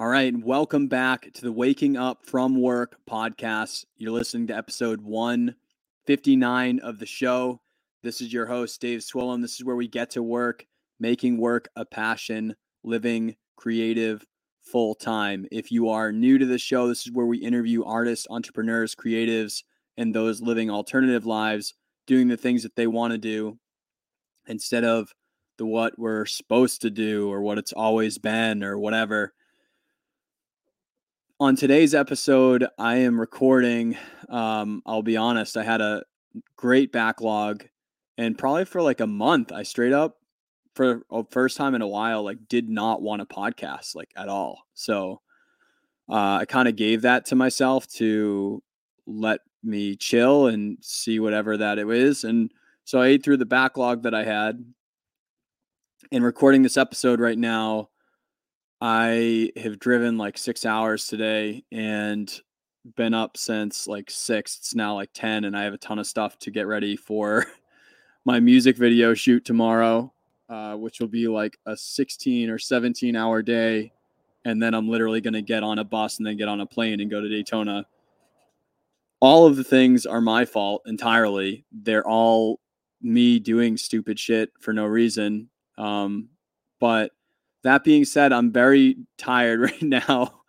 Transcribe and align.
All 0.00 0.06
right, 0.06 0.32
welcome 0.44 0.86
back 0.86 1.28
to 1.32 1.42
the 1.42 1.50
Waking 1.50 1.96
Up 1.96 2.24
from 2.24 2.60
Work 2.60 2.98
podcast. 3.10 3.84
You're 3.96 4.12
listening 4.12 4.46
to 4.46 4.56
episode 4.56 5.00
159 5.00 6.78
of 6.78 7.00
the 7.00 7.04
show. 7.04 7.60
This 8.04 8.20
is 8.20 8.32
your 8.32 8.46
host, 8.46 8.80
Dave 8.80 9.00
Swillam. 9.00 9.42
This 9.42 9.56
is 9.56 9.64
where 9.64 9.74
we 9.74 9.88
get 9.88 10.10
to 10.10 10.22
work, 10.22 10.64
making 11.00 11.36
work 11.36 11.68
a 11.74 11.84
passion, 11.84 12.54
living 12.84 13.34
creative 13.56 14.24
full 14.62 14.94
time. 14.94 15.46
If 15.50 15.72
you 15.72 15.88
are 15.88 16.12
new 16.12 16.38
to 16.38 16.46
the 16.46 16.58
show, 16.58 16.86
this 16.86 17.04
is 17.04 17.12
where 17.12 17.26
we 17.26 17.38
interview 17.38 17.82
artists, 17.82 18.28
entrepreneurs, 18.30 18.94
creatives, 18.94 19.64
and 19.96 20.14
those 20.14 20.40
living 20.40 20.70
alternative 20.70 21.26
lives, 21.26 21.74
doing 22.06 22.28
the 22.28 22.36
things 22.36 22.62
that 22.62 22.76
they 22.76 22.86
want 22.86 23.14
to 23.14 23.18
do 23.18 23.58
instead 24.46 24.84
of 24.84 25.12
the 25.56 25.66
what 25.66 25.98
we're 25.98 26.24
supposed 26.24 26.82
to 26.82 26.90
do 26.90 27.28
or 27.32 27.42
what 27.42 27.58
it's 27.58 27.72
always 27.72 28.16
been 28.16 28.62
or 28.62 28.78
whatever 28.78 29.32
on 31.40 31.54
today's 31.54 31.94
episode, 31.94 32.66
I 32.78 32.96
am 32.96 33.18
recording. 33.20 33.96
Um, 34.28 34.82
I'll 34.84 35.02
be 35.02 35.16
honest, 35.16 35.56
I 35.56 35.62
had 35.62 35.80
a 35.80 36.02
great 36.56 36.90
backlog, 36.90 37.64
and 38.16 38.36
probably 38.36 38.64
for 38.64 38.82
like 38.82 39.00
a 39.00 39.06
month, 39.06 39.52
I 39.52 39.62
straight 39.62 39.92
up 39.92 40.16
for 40.74 41.02
a 41.10 41.24
first 41.30 41.56
time 41.56 41.74
in 41.74 41.82
a 41.82 41.86
while, 41.86 42.24
like 42.24 42.38
did 42.48 42.68
not 42.68 43.02
want 43.02 43.22
a 43.22 43.26
podcast 43.26 43.94
like 43.94 44.10
at 44.16 44.28
all. 44.28 44.64
So 44.74 45.20
uh, 46.08 46.38
I 46.40 46.44
kind 46.44 46.68
of 46.68 46.76
gave 46.76 47.02
that 47.02 47.26
to 47.26 47.36
myself 47.36 47.86
to 47.94 48.62
let 49.06 49.40
me 49.62 49.96
chill 49.96 50.48
and 50.48 50.78
see 50.80 51.20
whatever 51.20 51.56
that 51.56 51.78
it 51.78 51.88
is. 51.88 52.24
And 52.24 52.50
so 52.84 53.00
I 53.00 53.08
ate 53.08 53.24
through 53.24 53.36
the 53.36 53.46
backlog 53.46 54.02
that 54.02 54.14
I 54.14 54.24
had. 54.24 54.64
And 56.10 56.24
recording 56.24 56.62
this 56.62 56.76
episode 56.76 57.20
right 57.20 57.38
now, 57.38 57.90
I 58.80 59.50
have 59.56 59.78
driven 59.78 60.18
like 60.18 60.38
six 60.38 60.64
hours 60.64 61.06
today 61.08 61.64
and 61.72 62.32
been 62.96 63.14
up 63.14 63.36
since 63.36 63.86
like 63.88 64.10
six. 64.10 64.56
It's 64.58 64.74
now 64.74 64.94
like 64.94 65.10
10, 65.14 65.44
and 65.44 65.56
I 65.56 65.64
have 65.64 65.74
a 65.74 65.78
ton 65.78 65.98
of 65.98 66.06
stuff 66.06 66.38
to 66.40 66.50
get 66.50 66.66
ready 66.66 66.96
for 66.96 67.46
my 68.24 68.40
music 68.40 68.76
video 68.76 69.14
shoot 69.14 69.44
tomorrow, 69.44 70.12
uh, 70.48 70.74
which 70.74 71.00
will 71.00 71.08
be 71.08 71.26
like 71.26 71.58
a 71.66 71.76
16 71.76 72.50
or 72.50 72.58
17 72.58 73.16
hour 73.16 73.42
day. 73.42 73.92
And 74.44 74.62
then 74.62 74.74
I'm 74.74 74.88
literally 74.88 75.20
going 75.20 75.34
to 75.34 75.42
get 75.42 75.62
on 75.64 75.80
a 75.80 75.84
bus 75.84 76.18
and 76.18 76.26
then 76.26 76.36
get 76.36 76.48
on 76.48 76.60
a 76.60 76.66
plane 76.66 77.00
and 77.00 77.10
go 77.10 77.20
to 77.20 77.28
Daytona. 77.28 77.84
All 79.20 79.46
of 79.46 79.56
the 79.56 79.64
things 79.64 80.06
are 80.06 80.20
my 80.20 80.44
fault 80.44 80.82
entirely. 80.86 81.64
They're 81.72 82.06
all 82.06 82.60
me 83.02 83.40
doing 83.40 83.76
stupid 83.76 84.18
shit 84.18 84.52
for 84.60 84.72
no 84.72 84.86
reason. 84.86 85.50
Um, 85.76 86.28
but 86.78 87.10
that 87.64 87.84
being 87.84 88.04
said, 88.04 88.32
I'm 88.32 88.52
very 88.52 88.96
tired 89.16 89.60
right 89.70 89.82
now 89.82 90.42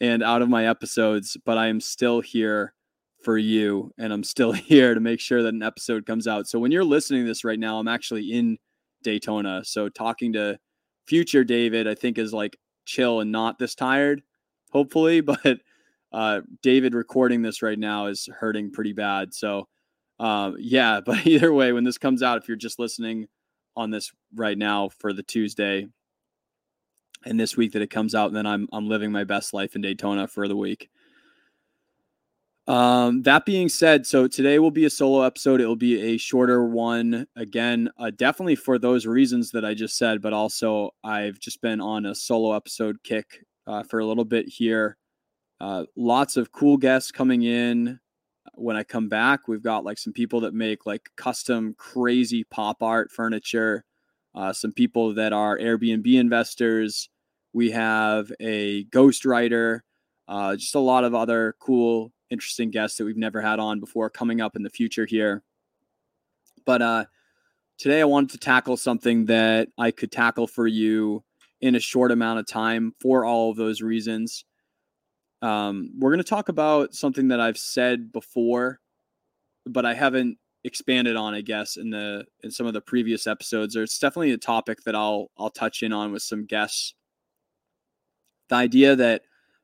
and 0.00 0.22
out 0.22 0.42
of 0.42 0.48
my 0.48 0.66
episodes, 0.68 1.36
but 1.44 1.58
I 1.58 1.68
am 1.68 1.80
still 1.80 2.20
here 2.20 2.74
for 3.22 3.38
you 3.38 3.92
and 3.98 4.12
I'm 4.12 4.24
still 4.24 4.52
here 4.52 4.94
to 4.94 5.00
make 5.00 5.20
sure 5.20 5.42
that 5.42 5.54
an 5.54 5.62
episode 5.62 6.06
comes 6.06 6.26
out. 6.26 6.46
So 6.46 6.58
when 6.58 6.70
you're 6.70 6.84
listening 6.84 7.22
to 7.22 7.28
this 7.28 7.44
right 7.44 7.58
now, 7.58 7.78
I'm 7.78 7.88
actually 7.88 8.32
in 8.32 8.58
Daytona. 9.02 9.62
So 9.64 9.88
talking 9.88 10.32
to 10.34 10.58
future 11.06 11.44
David, 11.44 11.86
I 11.86 11.94
think 11.94 12.18
is 12.18 12.32
like 12.32 12.56
chill 12.84 13.20
and 13.20 13.32
not 13.32 13.58
this 13.58 13.74
tired, 13.74 14.22
hopefully. 14.70 15.20
But 15.42 15.58
uh, 16.12 16.40
David 16.62 16.94
recording 16.94 17.42
this 17.42 17.62
right 17.62 17.78
now 17.78 18.06
is 18.06 18.28
hurting 18.38 18.70
pretty 18.70 18.92
bad. 18.92 19.34
So 19.34 19.68
um, 20.18 20.56
yeah, 20.58 21.00
but 21.04 21.26
either 21.26 21.52
way, 21.52 21.72
when 21.72 21.84
this 21.84 21.98
comes 21.98 22.22
out, 22.22 22.38
if 22.38 22.48
you're 22.48 22.56
just 22.56 22.78
listening 22.78 23.26
on 23.76 23.90
this 23.90 24.12
right 24.34 24.56
now 24.56 24.88
for 24.98 25.12
the 25.12 25.22
Tuesday, 25.22 25.88
and 27.24 27.38
this 27.38 27.56
week 27.56 27.72
that 27.72 27.82
it 27.82 27.90
comes 27.90 28.14
out, 28.14 28.28
and 28.28 28.36
then 28.36 28.46
I'm 28.46 28.68
I'm 28.72 28.88
living 28.88 29.12
my 29.12 29.24
best 29.24 29.54
life 29.54 29.74
in 29.74 29.82
Daytona 29.82 30.28
for 30.28 30.48
the 30.48 30.56
week. 30.56 30.90
Um, 32.68 33.22
that 33.22 33.46
being 33.46 33.68
said, 33.68 34.06
so 34.06 34.26
today 34.26 34.58
will 34.58 34.72
be 34.72 34.86
a 34.86 34.90
solo 34.90 35.22
episode. 35.22 35.60
It 35.60 35.66
will 35.66 35.76
be 35.76 36.14
a 36.14 36.16
shorter 36.16 36.64
one 36.64 37.26
again, 37.36 37.88
uh, 37.96 38.10
definitely 38.10 38.56
for 38.56 38.76
those 38.76 39.06
reasons 39.06 39.52
that 39.52 39.64
I 39.64 39.72
just 39.72 39.96
said, 39.96 40.20
but 40.20 40.32
also 40.32 40.90
I've 41.04 41.38
just 41.38 41.60
been 41.62 41.80
on 41.80 42.06
a 42.06 42.14
solo 42.14 42.54
episode 42.54 42.96
kick 43.04 43.44
uh, 43.68 43.84
for 43.84 44.00
a 44.00 44.06
little 44.06 44.24
bit 44.24 44.48
here. 44.48 44.96
Uh, 45.60 45.84
lots 45.94 46.36
of 46.36 46.50
cool 46.50 46.76
guests 46.76 47.12
coming 47.12 47.42
in. 47.44 48.00
When 48.54 48.76
I 48.76 48.82
come 48.82 49.08
back, 49.08 49.46
we've 49.46 49.62
got 49.62 49.84
like 49.84 49.98
some 49.98 50.12
people 50.12 50.40
that 50.40 50.54
make 50.54 50.86
like 50.86 51.08
custom 51.16 51.74
crazy 51.78 52.42
pop 52.44 52.82
art 52.82 53.12
furniture, 53.12 53.84
uh, 54.36 54.52
some 54.52 54.70
people 54.70 55.14
that 55.14 55.32
are 55.32 55.58
Airbnb 55.58 56.14
investors, 56.14 57.08
we 57.54 57.70
have 57.70 58.30
a 58.38 58.84
ghostwriter, 58.86 59.80
uh, 60.28 60.56
just 60.56 60.74
a 60.74 60.80
lot 60.80 61.04
of 61.04 61.14
other 61.14 61.56
cool, 61.58 62.12
interesting 62.28 62.70
guests 62.70 62.98
that 62.98 63.06
we've 63.06 63.16
never 63.16 63.40
had 63.40 63.58
on 63.58 63.80
before 63.80 64.10
coming 64.10 64.42
up 64.42 64.54
in 64.54 64.62
the 64.62 64.70
future 64.70 65.06
here. 65.06 65.42
But 66.66 66.82
uh, 66.82 67.04
today 67.78 68.02
I 68.02 68.04
wanted 68.04 68.30
to 68.30 68.38
tackle 68.38 68.76
something 68.76 69.24
that 69.26 69.68
I 69.78 69.90
could 69.90 70.12
tackle 70.12 70.46
for 70.46 70.66
you 70.66 71.24
in 71.62 71.74
a 71.74 71.80
short 71.80 72.12
amount 72.12 72.38
of 72.38 72.46
time 72.46 72.94
for 73.00 73.24
all 73.24 73.50
of 73.50 73.56
those 73.56 73.80
reasons. 73.80 74.44
Um, 75.40 75.92
we're 75.98 76.10
going 76.10 76.18
to 76.18 76.24
talk 76.24 76.50
about 76.50 76.94
something 76.94 77.28
that 77.28 77.40
I've 77.40 77.58
said 77.58 78.12
before, 78.12 78.80
but 79.64 79.86
I 79.86 79.94
haven't 79.94 80.38
expanded 80.66 81.16
on, 81.16 81.32
I 81.32 81.40
guess, 81.40 81.78
in 81.78 81.88
the 81.88 82.26
in 82.42 82.50
some 82.50 82.66
of 82.66 82.74
the 82.74 82.82
previous 82.82 83.26
episodes. 83.26 83.76
Or 83.76 83.82
it's 83.82 83.98
definitely 83.98 84.32
a 84.32 84.38
topic 84.38 84.82
that 84.84 84.94
I'll 84.94 85.30
I'll 85.38 85.50
touch 85.50 85.82
in 85.82 85.94
on 85.94 86.12
with 86.12 86.22
some 86.22 86.44
guests 86.44 86.94
the 88.48 88.54
idea 88.54 88.96
that 88.96 89.22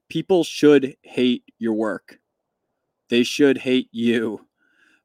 people 0.09 0.45
should 0.45 0.97
hate 1.03 1.45
your 1.59 1.75
work. 1.75 2.19
They 3.09 3.23
should 3.23 3.59
hate 3.59 3.89
you. 3.93 4.47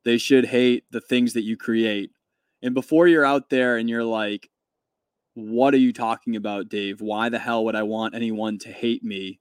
They 0.04 0.18
should 0.18 0.46
hate 0.46 0.86
the 0.92 1.02
things 1.02 1.34
that 1.34 1.44
you 1.44 1.58
create. 1.58 2.12
And 2.62 2.74
before 2.74 3.08
you're 3.08 3.26
out 3.26 3.50
there 3.50 3.78
and 3.78 3.90
you're 3.90 4.04
like, 4.04 4.50
what 5.34 5.74
are 5.74 5.80
you 5.80 5.94
talking 5.94 6.36
about, 6.36 6.70
Dave? 6.70 7.02
Why 7.02 7.30
the 7.30 7.40
hell 7.40 7.66
would 7.66 7.76
I 7.76 7.84
want 7.84 8.16
anyone 8.16 8.58
to 8.60 8.70
hate 8.70 9.04
me 9.04 9.40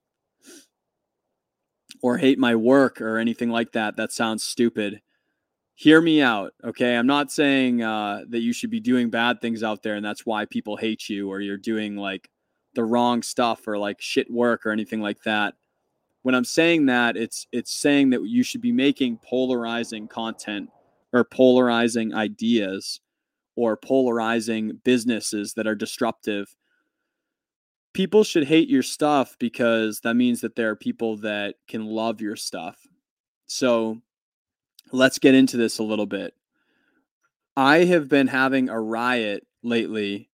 or 2.01 2.17
hate 2.17 2.37
my 2.37 2.55
work 2.55 3.01
or 3.01 3.17
anything 3.17 3.49
like 3.49 3.71
that? 3.71 3.95
That 3.95 4.11
sounds 4.11 4.43
stupid. 4.43 5.01
Hear 5.79 6.01
me 6.01 6.23
out, 6.23 6.55
okay? 6.63 6.95
I'm 6.95 7.05
not 7.05 7.31
saying 7.31 7.83
uh, 7.83 8.23
that 8.29 8.39
you 8.39 8.51
should 8.51 8.71
be 8.71 8.79
doing 8.79 9.11
bad 9.11 9.39
things 9.41 9.61
out 9.61 9.83
there 9.83 9.93
and 9.93 10.03
that's 10.03 10.25
why 10.25 10.45
people 10.45 10.75
hate 10.75 11.07
you 11.07 11.29
or 11.29 11.39
you're 11.39 11.55
doing 11.55 11.95
like 11.95 12.31
the 12.73 12.83
wrong 12.83 13.21
stuff 13.21 13.67
or 13.67 13.77
like 13.77 14.01
shit 14.01 14.27
work 14.31 14.65
or 14.65 14.71
anything 14.71 15.01
like 15.01 15.21
that. 15.21 15.53
When 16.23 16.33
I'm 16.33 16.45
saying 16.45 16.87
that, 16.87 17.15
it's 17.15 17.45
it's 17.51 17.71
saying 17.71 18.09
that 18.09 18.23
you 18.23 18.41
should 18.41 18.59
be 18.59 18.71
making 18.71 19.19
polarizing 19.23 20.07
content 20.07 20.71
or 21.13 21.23
polarizing 21.23 22.11
ideas 22.11 22.99
or 23.55 23.77
polarizing 23.77 24.81
businesses 24.83 25.53
that 25.53 25.67
are 25.67 25.75
disruptive. 25.75 26.55
People 27.93 28.23
should 28.23 28.47
hate 28.47 28.67
your 28.67 28.81
stuff 28.81 29.35
because 29.37 29.99
that 29.99 30.15
means 30.15 30.41
that 30.41 30.55
there 30.55 30.71
are 30.71 30.75
people 30.75 31.17
that 31.17 31.53
can 31.67 31.85
love 31.85 32.19
your 32.19 32.35
stuff. 32.35 32.79
So 33.45 34.01
let's 34.91 35.19
get 35.19 35.35
into 35.35 35.57
this 35.57 35.79
a 35.79 35.83
little 35.83 36.05
bit. 36.05 36.33
I 37.55 37.85
have 37.85 38.07
been 38.07 38.27
having 38.27 38.69
a 38.69 38.79
riot 38.79 39.45
lately 39.63 40.29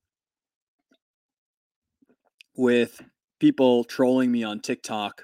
with 2.55 3.01
people 3.39 3.83
trolling 3.83 4.31
me 4.31 4.43
on 4.43 4.59
TikTok 4.59 5.23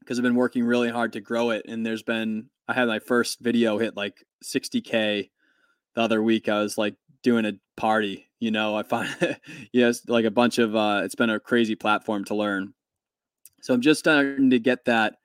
because 0.00 0.18
I've 0.18 0.22
been 0.22 0.34
working 0.34 0.64
really 0.64 0.90
hard 0.90 1.12
to 1.12 1.20
grow 1.20 1.50
it. 1.50 1.66
And 1.68 1.84
there's 1.84 2.02
been, 2.02 2.50
I 2.68 2.74
had 2.74 2.88
my 2.88 2.98
first 2.98 3.40
video 3.40 3.78
hit 3.78 3.96
like 3.96 4.24
60K 4.44 5.30
the 5.94 6.00
other 6.00 6.22
week. 6.22 6.48
I 6.48 6.60
was 6.60 6.78
like 6.78 6.94
doing 7.22 7.44
a 7.44 7.52
party, 7.76 8.30
you 8.40 8.50
know, 8.50 8.76
I 8.76 8.82
find, 8.82 9.38
yes, 9.72 10.02
like 10.08 10.24
a 10.24 10.30
bunch 10.30 10.58
of, 10.58 10.74
uh, 10.74 11.02
it's 11.04 11.14
been 11.14 11.30
a 11.30 11.38
crazy 11.38 11.74
platform 11.74 12.24
to 12.26 12.34
learn. 12.34 12.72
So 13.60 13.74
I'm 13.74 13.82
just 13.82 14.00
starting 14.00 14.50
to 14.50 14.58
get 14.58 14.86
that 14.86 15.16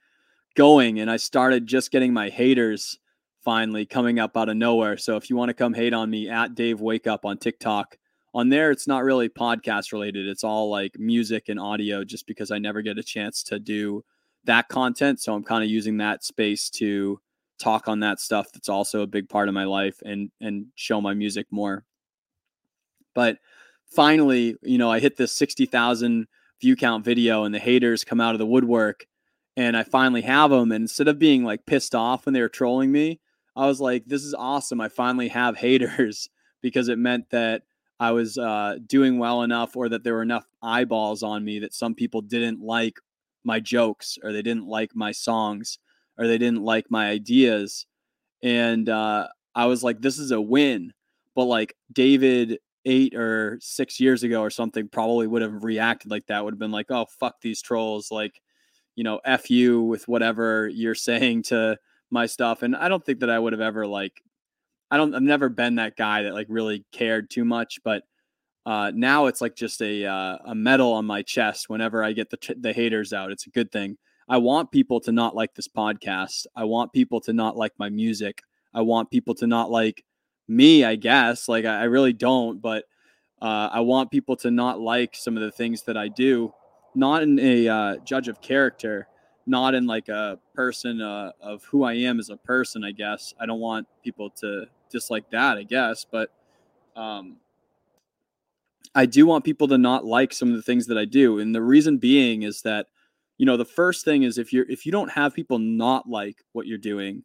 going. 0.56 1.00
And 1.00 1.10
I 1.10 1.18
started 1.18 1.68
just 1.68 1.92
getting 1.92 2.14
my 2.14 2.30
haters 2.30 3.00
finally 3.46 3.86
coming 3.86 4.18
up 4.20 4.36
out 4.36 4.50
of 4.50 4.58
nowhere. 4.58 4.98
So 4.98 5.16
if 5.16 5.30
you 5.30 5.38
want 5.38 5.50
to 5.50 5.54
come 5.54 5.74
hate 5.74 5.94
on 5.94 6.10
me 6.10 6.28
at 6.28 6.56
Dave 6.56 6.82
Wake 6.82 7.06
Up 7.06 7.24
on 7.24 7.38
TikTok, 7.38 7.98
on 8.34 8.50
there 8.50 8.72
it's 8.72 8.88
not 8.88 9.04
really 9.04 9.30
podcast 9.30 9.94
related. 9.94 10.28
It's 10.28 10.44
all 10.44 10.70
like 10.70 11.00
music 11.00 11.48
and 11.48 11.60
audio 11.60 12.04
just 12.04 12.28
because 12.28 12.52
i 12.52 12.58
never 12.58 12.82
get 12.82 12.98
a 12.98 13.04
chance 13.04 13.44
to 13.44 13.60
do 13.60 14.04
that 14.44 14.68
content. 14.68 15.22
So 15.22 15.34
i'm 15.34 15.44
kind 15.44 15.64
of 15.64 15.70
using 15.70 15.98
that 15.98 16.24
space 16.24 16.70
to 16.72 17.22
talk 17.58 17.88
on 17.88 18.02
that 18.02 18.20
stuff 18.20 18.52
that's 18.52 18.68
also 18.68 19.02
a 19.02 19.08
big 19.08 19.30
part 19.30 19.48
of 19.48 19.54
my 19.54 19.64
life 19.64 20.02
and 20.04 20.30
and 20.42 20.66
show 20.76 21.00
my 21.00 21.14
music 21.14 21.48
more. 21.52 21.86
But 23.14 23.38
finally 23.88 24.58
you 24.64 24.80
know 24.80 24.92
i 24.92 25.00
hit 25.00 25.16
this 25.16 25.34
60,000 25.34 26.28
view 26.60 26.76
count 26.76 27.06
video 27.06 27.44
and 27.44 27.54
the 27.54 27.60
haters 27.60 28.04
come 28.04 28.20
out 28.20 28.34
of 28.34 28.40
the 28.40 28.46
woodwork 28.46 29.06
and 29.56 29.78
i 29.78 29.84
finally 29.84 30.24
have 30.24 30.50
them 30.50 30.72
and 30.72 30.84
instead 30.84 31.08
of 31.08 31.20
being 31.20 31.44
like 31.44 31.66
pissed 31.68 31.94
off 31.94 32.26
when 32.26 32.34
they 32.34 32.42
were 32.42 32.50
trolling 32.50 32.92
me 32.92 33.20
i 33.56 33.66
was 33.66 33.80
like 33.80 34.04
this 34.06 34.24
is 34.24 34.34
awesome 34.34 34.82
i 34.82 34.88
finally 34.88 35.28
have 35.28 35.58
haters 35.58 36.30
because 36.62 36.88
it 36.88 36.98
meant 36.98 37.30
that 37.30 37.62
I 38.00 38.12
was 38.12 38.38
uh, 38.38 38.78
doing 38.86 39.20
well 39.20 39.44
enough 39.44 39.76
or 39.76 39.88
that 39.90 40.04
there 40.04 40.16
were 40.16 40.22
enough 40.22 40.46
eyeballs 40.62 41.24
on 41.24 41.46
me 41.46 41.60
that 41.60 41.74
some 41.74 41.96
people 41.96 42.22
didn't 42.22 42.62
like 42.62 43.00
my 43.44 43.60
jokes 43.60 44.18
or 44.22 44.34
they 44.34 44.42
didn't 44.42 44.68
like 44.68 44.96
my 44.96 45.12
songs 45.12 45.80
or 46.18 46.28
they 46.28 46.38
didn't 46.38 46.64
like 46.64 46.86
my 46.90 47.10
ideas. 47.10 47.86
And 48.44 48.90
uh, 48.90 49.28
I 49.54 49.66
was 49.68 49.84
like, 49.84 50.02
this 50.02 50.20
is 50.20 50.32
a 50.32 50.42
win. 50.42 50.92
But 51.36 51.46
like 51.46 51.76
David 51.92 52.60
eight 52.86 53.16
or 53.16 53.58
six 53.62 54.00
years 54.00 54.24
ago 54.24 54.42
or 54.42 54.50
something 54.50 54.88
probably 54.88 55.28
would 55.28 55.42
have 55.42 55.64
reacted 55.64 56.12
like 56.12 56.28
that, 56.28 56.44
would 56.44 56.54
have 56.54 56.60
been 56.60 56.72
like, 56.72 56.88
oh, 56.90 57.06
fuck 57.20 57.42
these 57.42 57.62
trolls. 57.62 58.12
Like, 58.12 58.42
you 58.96 59.04
know, 59.04 59.20
F 59.26 59.50
you 59.50 59.82
with 59.82 60.08
whatever 60.08 60.68
you're 60.68 60.96
saying 60.96 61.44
to 61.44 61.78
my 62.16 62.26
stuff. 62.26 62.64
And 62.64 62.76
I 62.76 62.90
don't 62.90 63.06
think 63.06 63.20
that 63.20 63.30
I 63.30 63.38
would 63.38 63.54
have 63.54 63.62
ever 63.62 63.86
like, 63.86 64.24
I 64.90 64.98
don't, 64.98 65.14
I've 65.14 65.22
never 65.22 65.50
been 65.50 65.76
that 65.76 65.96
guy 65.96 66.24
that 66.24 66.34
like 66.34 66.48
really 66.50 66.84
cared 66.92 67.30
too 67.30 67.46
much, 67.46 67.80
but 67.84 68.04
uh, 68.66 68.92
now 68.96 69.28
it's 69.28 69.42
like 69.42 69.56
just 69.56 69.82
a 69.82 70.06
uh, 70.06 70.38
a 70.46 70.56
medal 70.56 70.92
on 70.94 71.06
my 71.06 71.22
chest 71.22 71.70
whenever 71.70 72.04
I 72.04 72.14
get 72.14 72.30
the 72.32 72.56
the 72.60 72.74
haters 72.74 73.14
out. 73.14 73.32
It's 73.32 73.46
a 73.46 73.52
good 73.52 73.72
thing. 73.72 73.98
I 74.28 74.38
want 74.38 74.72
people 74.72 75.00
to 75.02 75.12
not 75.12 75.36
like 75.36 75.54
this 75.54 75.68
podcast. 75.68 76.48
I 76.56 76.64
want 76.64 76.92
people 76.92 77.22
to 77.22 77.34
not 77.34 77.56
like 77.56 77.74
my 77.78 77.90
music. 77.90 78.42
I 78.74 78.82
want 78.82 79.12
people 79.12 79.36
to 79.36 79.48
not 79.48 79.70
like 79.70 80.04
me. 80.48 80.84
I 80.84 80.96
guess 80.96 81.48
like 81.48 81.66
I, 81.66 81.82
I 81.82 81.84
really 81.84 82.14
don't, 82.14 82.60
but 82.60 82.86
uh, 83.40 83.70
I 83.72 83.82
want 83.82 84.10
people 84.10 84.36
to 84.38 84.50
not 84.50 84.80
like 84.80 85.16
some 85.16 85.38
of 85.38 85.44
the 85.44 85.52
things 85.52 85.84
that 85.84 85.98
I 85.98 86.08
do. 86.08 86.52
Not 86.96 87.22
in 87.22 87.38
a 87.40 87.68
uh, 87.68 87.96
judge 87.98 88.30
of 88.30 88.42
character, 88.42 89.08
not 89.48 89.76
in 89.76 89.86
like 89.86 90.10
a 90.10 90.40
person 90.54 91.02
uh, 91.02 91.32
of 91.42 91.64
who 91.66 91.84
I 91.84 91.94
am 91.94 92.20
as 92.20 92.30
a 92.30 92.38
person. 92.38 92.84
I 92.84 92.92
guess 92.92 93.34
I 93.40 93.46
don't 93.46 93.60
want 93.60 93.88
people 94.04 94.30
to 94.42 94.66
dislike 94.90 95.30
that. 95.32 95.58
I 95.58 95.64
guess, 95.64 96.06
but 96.10 96.32
um, 96.96 97.38
I 98.96 99.06
do 99.06 99.26
want 99.26 99.44
people 99.44 99.68
to 99.68 99.78
not 99.78 100.06
like 100.06 100.34
some 100.34 100.50
of 100.50 100.56
the 100.56 100.62
things 100.62 100.88
that 100.88 100.98
I 100.98 101.06
do. 101.06 101.40
And 101.40 101.54
the 101.54 101.62
reason 101.62 101.98
being 101.98 102.44
is 102.44 102.62
that, 102.62 102.88
you 103.38 103.46
know, 103.46 103.58
the 103.58 103.66
first 103.66 104.06
thing 104.06 104.24
is 104.24 104.38
if 104.38 104.54
you're 104.54 104.70
if 104.70 104.86
you 104.86 104.92
don't 104.92 105.12
have 105.12 105.34
people 105.34 105.60
not 105.60 106.10
like 106.10 106.44
what 106.54 106.66
you're 106.66 106.78
doing, 106.78 107.24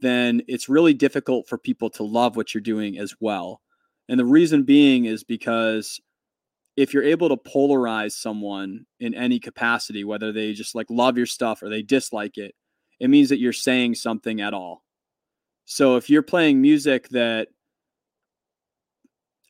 then 0.00 0.42
it's 0.48 0.68
really 0.68 0.94
difficult 0.94 1.48
for 1.48 1.58
people 1.58 1.90
to 1.90 2.02
love 2.02 2.36
what 2.36 2.54
you're 2.54 2.62
doing 2.62 2.98
as 2.98 3.14
well. 3.20 3.60
And 4.08 4.18
the 4.18 4.24
reason 4.24 4.62
being 4.62 5.04
is 5.04 5.24
because 5.24 6.00
if 6.76 6.92
you're 6.92 7.02
able 7.02 7.28
to 7.28 7.36
polarize 7.36 8.12
someone 8.12 8.86
in 9.00 9.14
any 9.14 9.38
capacity, 9.38 10.04
whether 10.04 10.32
they 10.32 10.52
just 10.52 10.74
like 10.74 10.86
love 10.90 11.16
your 11.16 11.26
stuff 11.26 11.62
or 11.62 11.68
they 11.68 11.82
dislike 11.82 12.36
it, 12.38 12.54
it 13.00 13.08
means 13.08 13.30
that 13.30 13.38
you're 13.38 13.52
saying 13.52 13.94
something 13.94 14.40
at 14.40 14.54
all. 14.54 14.82
So 15.64 15.96
if 15.96 16.08
you're 16.10 16.22
playing 16.22 16.60
music 16.60 17.08
that 17.10 17.48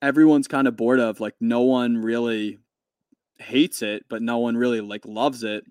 everyone's 0.02 0.48
kind 0.48 0.68
of 0.68 0.76
bored 0.76 1.00
of. 1.00 1.20
Like 1.20 1.34
no 1.40 1.62
one 1.62 1.98
really 1.98 2.58
hates 3.38 3.82
it, 3.82 4.04
but 4.08 4.22
no 4.22 4.38
one 4.38 4.56
really 4.56 4.80
like 4.80 5.04
loves 5.06 5.42
it. 5.42 5.64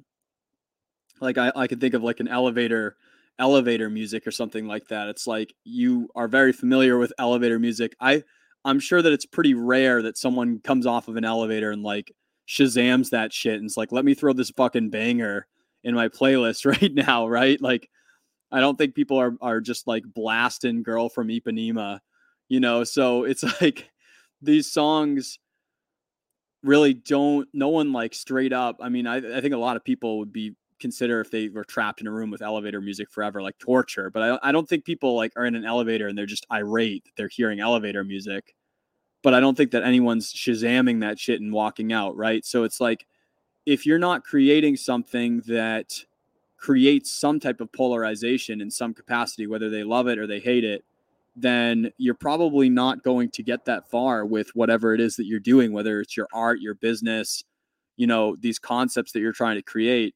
Like 1.21 1.37
I, 1.37 1.51
I 1.55 1.67
could 1.67 1.79
think 1.79 1.93
of 1.93 2.03
like 2.03 2.19
an 2.19 2.27
elevator 2.27 2.97
elevator 3.37 3.89
music 3.89 4.25
or 4.25 4.31
something 4.31 4.65
like 4.67 4.87
that. 4.87 5.09
It's 5.09 5.27
like 5.27 5.53
you 5.63 6.09
are 6.15 6.27
very 6.27 6.53
familiar 6.53 6.97
with 6.97 7.13
elevator 7.17 7.59
music. 7.59 7.95
I 7.99 8.23
I'm 8.65 8.79
sure 8.79 9.01
that 9.01 9.13
it's 9.13 9.25
pretty 9.25 9.53
rare 9.53 10.01
that 10.01 10.17
someone 10.17 10.59
comes 10.59 10.85
off 10.85 11.07
of 11.07 11.15
an 11.15 11.23
elevator 11.23 11.71
and 11.71 11.83
like 11.83 12.11
Shazams 12.47 13.11
that 13.11 13.31
shit 13.31 13.55
and 13.55 13.65
it's 13.65 13.77
like, 13.77 13.91
let 13.91 14.03
me 14.05 14.13
throw 14.13 14.33
this 14.33 14.49
fucking 14.51 14.89
banger 14.89 15.47
in 15.83 15.95
my 15.95 16.09
playlist 16.09 16.65
right 16.81 16.93
now, 16.93 17.27
right? 17.27 17.61
Like 17.61 17.89
I 18.51 18.59
don't 18.59 18.77
think 18.77 18.95
people 18.95 19.17
are 19.17 19.35
are 19.41 19.61
just 19.61 19.87
like 19.87 20.03
blasting 20.05 20.83
girl 20.83 21.09
from 21.09 21.29
Ipanema, 21.29 21.99
you 22.49 22.59
know. 22.59 22.83
So 22.83 23.23
it's 23.23 23.43
like 23.61 23.89
these 24.41 24.71
songs 24.71 25.39
really 26.63 26.93
don't 26.93 27.47
no 27.53 27.69
one 27.69 27.93
like 27.93 28.13
straight 28.15 28.51
up 28.51 28.77
i 28.81 28.89
mean 28.89 29.05
I, 29.05 29.17
I 29.37 29.39
think 29.39 29.53
a 29.53 29.57
lot 29.57 29.75
of 29.75 29.83
people 29.83 30.17
would 30.19 30.33
be 30.33 30.55
consider 30.79 31.21
if 31.21 31.31
they 31.31 31.49
were 31.49 31.63
trapped 31.63 32.01
in 32.01 32.07
a 32.07 32.11
room 32.11 32.29
with 32.29 32.41
elevator 32.41 32.81
music 32.81 33.09
forever 33.09 33.41
like 33.41 33.57
torture 33.57 34.09
but 34.09 34.21
I, 34.21 34.49
I 34.49 34.51
don't 34.51 34.67
think 34.67 34.85
people 34.85 35.15
like 35.15 35.31
are 35.35 35.45
in 35.45 35.55
an 35.55 35.65
elevator 35.65 36.07
and 36.07 36.17
they're 36.17 36.25
just 36.25 36.45
irate 36.51 37.05
that 37.05 37.11
they're 37.15 37.27
hearing 37.27 37.59
elevator 37.59 38.03
music 38.03 38.55
but 39.21 39.33
i 39.33 39.39
don't 39.39 39.55
think 39.55 39.71
that 39.71 39.83
anyone's 39.83 40.33
shazamming 40.33 41.01
that 41.01 41.19
shit 41.19 41.41
and 41.41 41.53
walking 41.53 41.93
out 41.93 42.15
right 42.15 42.45
so 42.45 42.63
it's 42.63 42.81
like 42.81 43.05
if 43.65 43.85
you're 43.85 43.99
not 43.99 44.23
creating 44.23 44.75
something 44.75 45.41
that 45.47 46.03
creates 46.57 47.11
some 47.11 47.39
type 47.39 47.61
of 47.61 47.71
polarization 47.71 48.61
in 48.61 48.69
some 48.69 48.93
capacity 48.93 49.47
whether 49.47 49.69
they 49.69 49.83
love 49.83 50.07
it 50.07 50.17
or 50.17 50.27
they 50.27 50.39
hate 50.39 50.63
it 50.63 50.83
then 51.35 51.91
you're 51.97 52.13
probably 52.15 52.69
not 52.69 53.03
going 53.03 53.29
to 53.29 53.43
get 53.43 53.65
that 53.65 53.89
far 53.89 54.25
with 54.25 54.49
whatever 54.55 54.93
it 54.93 55.01
is 55.01 55.15
that 55.17 55.25
you're 55.25 55.39
doing, 55.39 55.73
whether 55.73 55.99
it's 55.99 56.15
your 56.15 56.27
art, 56.33 56.61
your 56.61 56.75
business, 56.75 57.43
you 57.97 58.07
know, 58.07 58.35
these 58.39 58.57
concepts 58.57 59.11
that 59.11 59.19
you're 59.19 59.33
trying 59.33 59.55
to 59.55 59.61
create. 59.61 60.15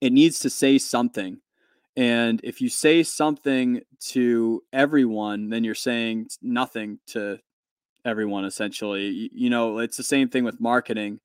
It 0.00 0.12
needs 0.12 0.40
to 0.40 0.50
say 0.50 0.78
something. 0.78 1.38
And 1.96 2.40
if 2.44 2.60
you 2.60 2.68
say 2.68 3.02
something 3.02 3.80
to 4.10 4.62
everyone, 4.72 5.48
then 5.50 5.64
you're 5.64 5.74
saying 5.74 6.28
nothing 6.40 7.00
to 7.08 7.38
everyone 8.04 8.44
essentially. 8.44 9.30
You 9.32 9.50
know, 9.50 9.78
it's 9.78 9.96
the 9.96 10.04
same 10.04 10.28
thing 10.28 10.44
with 10.44 10.60
marketing. 10.60 11.20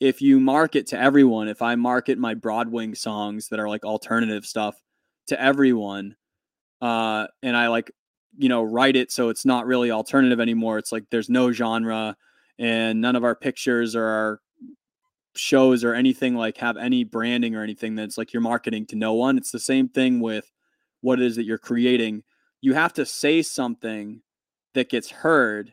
If 0.00 0.20
you 0.20 0.40
market 0.40 0.86
to 0.88 0.98
everyone, 0.98 1.48
if 1.48 1.62
I 1.62 1.74
market 1.76 2.18
my 2.18 2.34
Broadwing 2.34 2.96
songs 2.96 3.48
that 3.48 3.60
are 3.60 3.68
like 3.68 3.84
alternative 3.84 4.44
stuff 4.44 4.80
to 5.28 5.40
everyone, 5.40 6.16
uh, 6.80 7.26
and 7.42 7.56
I 7.56 7.68
like 7.68 7.92
you 8.38 8.48
know, 8.48 8.62
write 8.62 8.96
it 8.96 9.10
so 9.10 9.28
it's 9.30 9.44
not 9.44 9.66
really 9.66 9.90
alternative 9.90 10.40
anymore. 10.40 10.78
It's 10.78 10.92
like 10.92 11.04
there's 11.10 11.28
no 11.28 11.50
genre 11.50 12.16
and 12.58 13.00
none 13.00 13.16
of 13.16 13.24
our 13.24 13.34
pictures 13.34 13.96
or 13.96 14.04
our 14.04 14.40
shows 15.38 15.84
or 15.84 15.94
anything 15.94 16.34
like 16.34 16.58
have 16.58 16.76
any 16.76 17.04
branding 17.04 17.54
or 17.54 17.62
anything 17.62 17.94
that's 17.94 18.18
like 18.18 18.32
you're 18.32 18.42
marketing 18.42 18.86
to 18.86 18.96
no 18.96 19.14
one. 19.14 19.38
It's 19.38 19.52
the 19.52 19.60
same 19.60 19.88
thing 19.88 20.20
with 20.20 20.50
what 21.00 21.20
it 21.20 21.26
is 21.26 21.36
that 21.36 21.44
you're 21.44 21.58
creating. 21.58 22.24
You 22.60 22.74
have 22.74 22.92
to 22.94 23.06
say 23.06 23.42
something 23.42 24.22
that 24.74 24.90
gets 24.90 25.10
heard. 25.10 25.72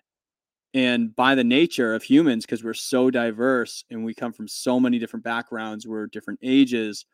And 0.74 1.16
by 1.16 1.36
the 1.36 1.44
nature 1.44 1.96
of 1.96 2.04
humans, 2.04 2.46
because 2.46 2.64
we're 2.64 2.74
so 2.74 3.10
diverse 3.10 3.86
and 3.90 4.04
we 4.04 4.14
come 4.14 4.34
from 4.34 4.48
so 4.48 4.80
many 4.80 5.00
different 5.00 5.24
backgrounds, 5.24 5.88
we're 5.88 6.08
different 6.08 6.40
ages, 6.44 7.06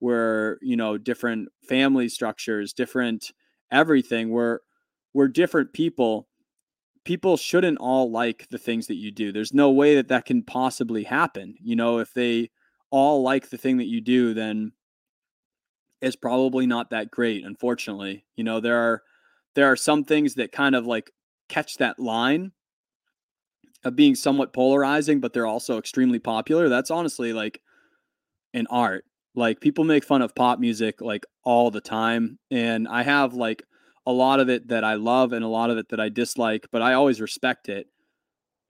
we're, 0.00 0.58
you 0.62 0.76
know, 0.76 0.96
different 0.98 1.48
family 1.68 2.08
structures, 2.08 2.72
different 2.72 3.32
everything. 3.72 4.30
We're 4.30 4.60
we're 5.14 5.28
different 5.28 5.72
people 5.72 6.27
people 7.08 7.38
shouldn't 7.38 7.78
all 7.78 8.10
like 8.10 8.46
the 8.50 8.58
things 8.58 8.86
that 8.86 8.96
you 8.96 9.10
do. 9.10 9.32
There's 9.32 9.54
no 9.54 9.70
way 9.70 9.94
that 9.94 10.08
that 10.08 10.26
can 10.26 10.42
possibly 10.42 11.04
happen 11.04 11.54
you 11.58 11.74
know 11.74 12.00
if 12.00 12.12
they 12.12 12.50
all 12.90 13.22
like 13.22 13.48
the 13.48 13.56
thing 13.56 13.78
that 13.78 13.86
you 13.86 14.02
do 14.02 14.34
then 14.34 14.72
it's 16.02 16.16
probably 16.16 16.66
not 16.66 16.90
that 16.90 17.10
great 17.10 17.46
unfortunately. 17.46 18.26
You 18.36 18.44
know 18.44 18.60
there 18.60 18.76
are 18.76 19.02
there 19.54 19.72
are 19.72 19.74
some 19.74 20.04
things 20.04 20.34
that 20.34 20.52
kind 20.52 20.74
of 20.74 20.86
like 20.86 21.10
catch 21.48 21.78
that 21.78 21.98
line 21.98 22.52
of 23.84 23.96
being 23.96 24.14
somewhat 24.14 24.52
polarizing 24.52 25.18
but 25.18 25.32
they're 25.32 25.46
also 25.46 25.78
extremely 25.78 26.18
popular. 26.18 26.68
That's 26.68 26.90
honestly 26.90 27.32
like 27.32 27.62
an 28.52 28.66
art. 28.68 29.06
Like 29.34 29.62
people 29.62 29.84
make 29.84 30.04
fun 30.04 30.20
of 30.20 30.34
pop 30.34 30.58
music 30.58 31.00
like 31.00 31.24
all 31.42 31.70
the 31.70 31.80
time 31.80 32.38
and 32.50 32.86
i 32.86 33.02
have 33.02 33.32
like 33.32 33.62
a 34.08 34.12
lot 34.12 34.40
of 34.40 34.48
it 34.48 34.68
that 34.68 34.84
I 34.84 34.94
love 34.94 35.34
and 35.34 35.44
a 35.44 35.48
lot 35.48 35.68
of 35.68 35.76
it 35.76 35.90
that 35.90 36.00
I 36.00 36.08
dislike, 36.08 36.66
but 36.72 36.80
I 36.80 36.94
always 36.94 37.20
respect 37.20 37.68
it. 37.68 37.88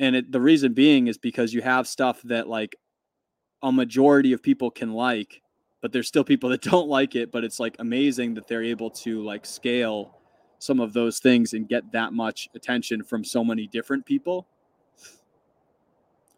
And 0.00 0.16
it, 0.16 0.32
the 0.32 0.40
reason 0.40 0.74
being 0.74 1.06
is 1.06 1.16
because 1.16 1.54
you 1.54 1.62
have 1.62 1.86
stuff 1.86 2.20
that 2.22 2.48
like 2.48 2.74
a 3.62 3.70
majority 3.70 4.32
of 4.32 4.42
people 4.42 4.68
can 4.68 4.94
like, 4.94 5.40
but 5.80 5.92
there's 5.92 6.08
still 6.08 6.24
people 6.24 6.48
that 6.50 6.62
don't 6.62 6.88
like 6.88 7.14
it. 7.14 7.30
But 7.30 7.44
it's 7.44 7.60
like 7.60 7.76
amazing 7.78 8.34
that 8.34 8.48
they're 8.48 8.64
able 8.64 8.90
to 8.90 9.22
like 9.22 9.46
scale 9.46 10.18
some 10.58 10.80
of 10.80 10.92
those 10.92 11.20
things 11.20 11.52
and 11.52 11.68
get 11.68 11.92
that 11.92 12.12
much 12.12 12.48
attention 12.56 13.04
from 13.04 13.22
so 13.22 13.44
many 13.44 13.68
different 13.68 14.04
people. 14.04 14.48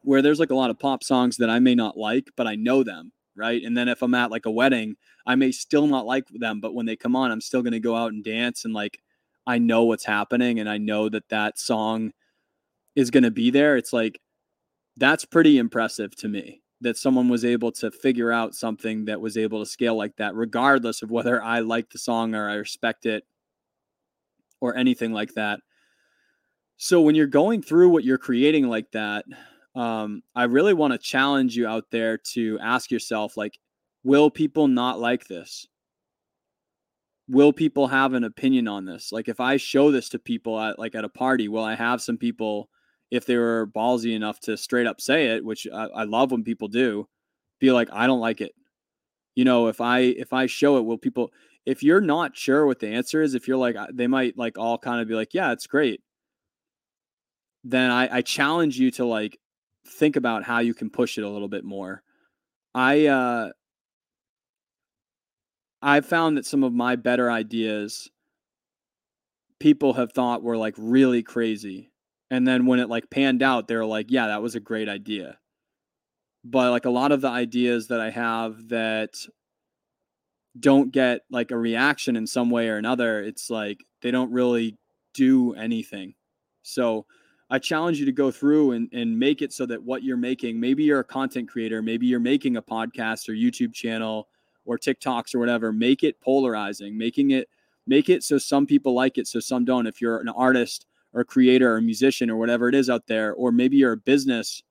Where 0.03 0.21
there's 0.21 0.41
like 0.41 0.51
a 0.51 0.55
lot 0.55 0.69
of 0.69 0.79
pop 0.79 1.03
songs 1.03 1.39
that 1.39 1.49
I 1.49 1.59
may 1.59 1.75
not 1.75 1.97
like, 1.97 2.29
but 2.37 2.47
I 2.47 2.55
know 2.55 2.83
them 2.83 3.13
right? 3.41 3.63
And 3.65 3.77
then 3.77 3.89
if 3.89 4.03
I'm 4.03 4.15
at 4.15 4.31
like 4.31 4.47
a 4.47 4.51
wedding, 4.51 4.97
I 5.27 5.35
may 5.35 5.53
still 5.53 5.87
not 5.87 6.07
like 6.07 6.27
them, 6.29 6.61
but 6.61 6.75
when 6.75 6.87
they 6.87 6.97
come 6.97 7.17
on, 7.17 7.31
I'm 7.31 7.41
still 7.41 7.63
going 7.63 7.73
to 7.73 7.81
go 7.81 7.97
out 7.97 8.13
and 8.13 8.25
dance 8.25 8.65
and 8.65 8.75
like 8.75 9.01
I 9.47 9.59
know 9.59 9.85
what's 9.85 10.05
happening 10.05 10.61
and 10.61 10.69
I 10.69 10.79
know 10.79 11.09
that 11.09 11.29
that 11.31 11.59
song 11.59 12.13
is 12.97 13.11
going 13.11 13.25
to 13.25 13.31
be 13.31 13.51
there. 13.51 13.77
It's 13.77 13.93
like 13.93 14.21
that's 14.97 15.25
pretty 15.25 15.59
impressive 15.59 16.15
to 16.17 16.29
me 16.29 16.63
that 16.83 16.97
someone 16.97 17.29
was 17.29 17.45
able 17.45 17.73
to 17.73 17.91
figure 17.91 18.33
out 18.33 18.55
something 18.55 19.05
that 19.05 19.21
was 19.21 19.37
able 19.37 19.61
to 19.61 19.71
scale 19.71 19.97
like 19.97 20.17
that 20.17 20.35
regardless 20.35 21.03
of 21.03 21.11
whether 21.11 21.43
I 21.43 21.61
like 21.61 21.91
the 21.91 21.99
song 21.99 22.35
or 22.35 22.49
I 22.49 22.55
respect 22.55 23.07
it 23.07 23.25
or 24.61 24.77
anything 24.77 25.13
like 25.13 25.35
that. 25.35 25.61
So 26.77 27.03
when 27.03 27.15
you're 27.15 27.27
going 27.27 27.63
through 27.63 27.91
what 27.91 28.05
you're 28.05 28.19
creating 28.19 28.69
like 28.69 28.91
that, 28.93 29.27
um, 29.75 30.23
I 30.35 30.45
really 30.45 30.75
want 30.75 30.93
to 30.93 30.99
challenge 30.99 31.57
you 31.57 31.67
out 31.67 31.85
there 31.91 32.19
to 32.33 32.59
ask 32.61 32.91
yourself, 32.91 33.37
like, 33.37 33.59
will 34.05 34.31
people 34.31 34.69
not 34.69 34.99
like 35.01 35.27
this? 35.27 35.67
Will 37.29 37.53
people 37.53 37.87
have 37.87 38.15
an 38.15 38.25
opinion 38.25 38.67
on 38.67 38.85
this? 38.85 39.13
Like, 39.13 39.29
if 39.29 39.39
I 39.41 39.57
show 39.57 39.91
this 39.91 40.09
to 40.11 40.19
people 40.19 40.59
at 40.59 40.79
like 40.79 40.95
at 40.95 41.05
a 41.05 41.09
party, 41.09 41.49
will 41.49 41.65
I 41.65 41.77
have 41.77 42.03
some 42.03 42.17
people, 42.19 42.69
if 43.11 43.25
they 43.25 43.37
were 43.37 43.69
ballsy 43.75 44.15
enough 44.17 44.41
to 44.41 44.57
straight 44.57 44.87
up 44.87 45.01
say 45.01 45.29
it, 45.29 45.45
which 45.45 45.67
I, 45.73 45.85
I 45.85 46.03
love 46.05 46.33
when 46.33 46.43
people 46.45 46.69
do, 46.69 47.09
be 47.61 47.71
like, 47.71 47.89
I 47.93 48.07
don't 48.07 48.21
like 48.21 48.41
it. 48.41 48.53
You 49.37 49.45
know, 49.45 49.69
if 49.69 49.81
I 49.81 50.01
if 50.01 50.33
I 50.33 50.47
show 50.47 50.77
it, 50.79 50.85
will 50.85 50.99
people 50.99 51.33
if 51.67 51.83
you're 51.83 52.01
not 52.01 52.37
sure 52.37 52.67
what 52.67 52.81
the 52.81 52.89
answer 52.89 53.23
is, 53.23 53.35
if 53.35 53.47
you're 53.47 53.57
like 53.57 53.77
they 53.93 54.07
might 54.07 54.37
like 54.37 54.59
all 54.59 54.79
kind 54.79 55.01
of 55.01 55.09
be 55.09 55.15
like, 55.15 55.35
yeah, 55.35 55.53
it's 55.53 55.67
great. 55.67 56.01
Then 57.63 57.91
I, 57.91 58.17
I 58.17 58.23
challenge 58.23 58.79
you 58.79 58.91
to 58.93 59.05
like 59.05 59.39
think 59.87 60.17
about 60.17 60.45
how 60.45 60.61
you 60.61 60.75
can 60.75 60.91
push 60.91 61.19
it 61.19 61.25
a 61.25 61.29
little 61.29 61.49
bit 61.49 61.65
more. 61.65 62.03
I 62.75 63.07
uh 63.07 63.51
I 65.83 66.01
found 66.01 66.37
that 66.37 66.47
some 66.47 66.63
of 66.63 66.73
my 66.73 66.97
better 66.97 67.31
ideas 67.31 68.11
people 69.59 69.95
have 69.95 70.13
thought 70.13 70.43
were 70.43 70.57
like 70.57 70.75
really 70.77 71.23
crazy. 71.23 71.93
And 72.31 72.47
then 72.47 72.67
when 72.67 72.81
it 72.81 72.89
like 72.89 73.11
panned 73.11 73.43
out, 73.43 73.69
they're 73.69 73.85
like, 73.85 74.07
yeah, 74.09 74.29
that 74.29 74.43
was 74.43 74.55
a 74.55 74.61
great 74.61 74.89
idea. 74.89 75.39
But 76.43 76.71
like 76.71 76.87
a 76.87 76.91
lot 76.91 77.13
of 77.13 77.21
the 77.21 77.29
ideas 77.29 77.89
that 77.89 78.01
I 78.01 78.11
have 78.11 78.69
that 78.69 79.15
don't 80.59 80.91
get 80.91 81.21
like 81.31 81.51
a 81.51 81.57
reaction 81.57 82.17
in 82.17 82.27
some 82.27 82.51
way 82.51 82.69
or 82.69 82.77
another, 82.77 83.23
it's 83.23 83.51
like 83.51 83.85
they 84.03 84.11
don't 84.11 84.33
really 84.33 84.77
do 85.15 85.55
anything. 85.55 86.15
So 86.63 87.07
I 87.51 87.59
challenge 87.59 87.99
you 87.99 88.07
to 88.07 88.13
go 88.13 88.31
through 88.31 88.73
and, 88.73 88.89
and 88.93 89.19
make 89.19 89.43
it 89.43 89.53
so 89.53 89.67
that 89.67 89.83
what 89.83 90.03
you're 90.03 90.17
making, 90.17 90.59
maybe 90.59 90.85
you're 90.85 91.01
a 91.01 91.05
content 91.05 91.49
creator, 91.49 91.83
maybe 91.83 92.07
you're 92.07 92.21
making 92.21 92.57
a 92.57 92.63
podcast 92.63 93.29
or 93.29 93.33
YouTube 93.33 93.75
channel 93.75 94.29
or 94.65 94.79
TikToks 94.79 95.35
or 95.35 95.39
whatever, 95.39 95.73
make 95.73 96.03
it 96.03 96.21
polarizing, 96.21 96.97
making 96.97 97.31
it 97.31 97.49
make 97.87 98.09
it 98.09 98.23
so 98.23 98.39
some 98.39 98.67
people 98.67 98.95
like 98.95 99.19
it, 99.19 99.27
so 99.27 99.41
some 99.41 99.65
don't. 99.65 99.87
If 99.87 100.01
you're 100.01 100.19
an 100.19 100.29
artist 100.29 100.87
or 101.13 101.23
a 101.23 101.25
creator 101.25 101.73
or 101.73 101.79
a 101.79 101.83
musician 101.83 102.31
or 102.31 102.37
whatever 102.37 102.69
it 102.69 102.75
is 102.75 102.89
out 102.89 103.07
there, 103.07 103.33
or 103.35 103.51
maybe 103.51 103.77
you're 103.77 103.93
a 103.93 103.97
business 103.97 104.63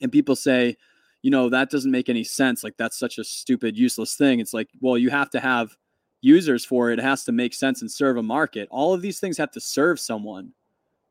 and 0.00 0.12
people 0.12 0.36
say, 0.36 0.76
you 1.22 1.30
know, 1.30 1.48
that 1.48 1.70
doesn't 1.70 1.90
make 1.90 2.08
any 2.08 2.24
sense. 2.24 2.64
Like 2.64 2.76
that's 2.76 2.98
such 2.98 3.18
a 3.18 3.24
stupid, 3.24 3.76
useless 3.76 4.16
thing. 4.16 4.40
It's 4.40 4.54
like, 4.54 4.68
well, 4.80 4.96
you 4.96 5.10
have 5.10 5.30
to 5.30 5.40
have 5.40 5.76
users 6.22 6.64
for 6.64 6.90
it. 6.90 6.98
It 6.98 7.02
has 7.02 7.24
to 7.24 7.32
make 7.32 7.54
sense 7.54 7.80
and 7.80 7.90
serve 7.90 8.16
a 8.16 8.22
market. 8.22 8.68
All 8.70 8.92
of 8.94 9.02
these 9.02 9.20
things 9.20 9.38
have 9.38 9.50
to 9.52 9.60
serve 9.60 10.00
someone. 10.00 10.52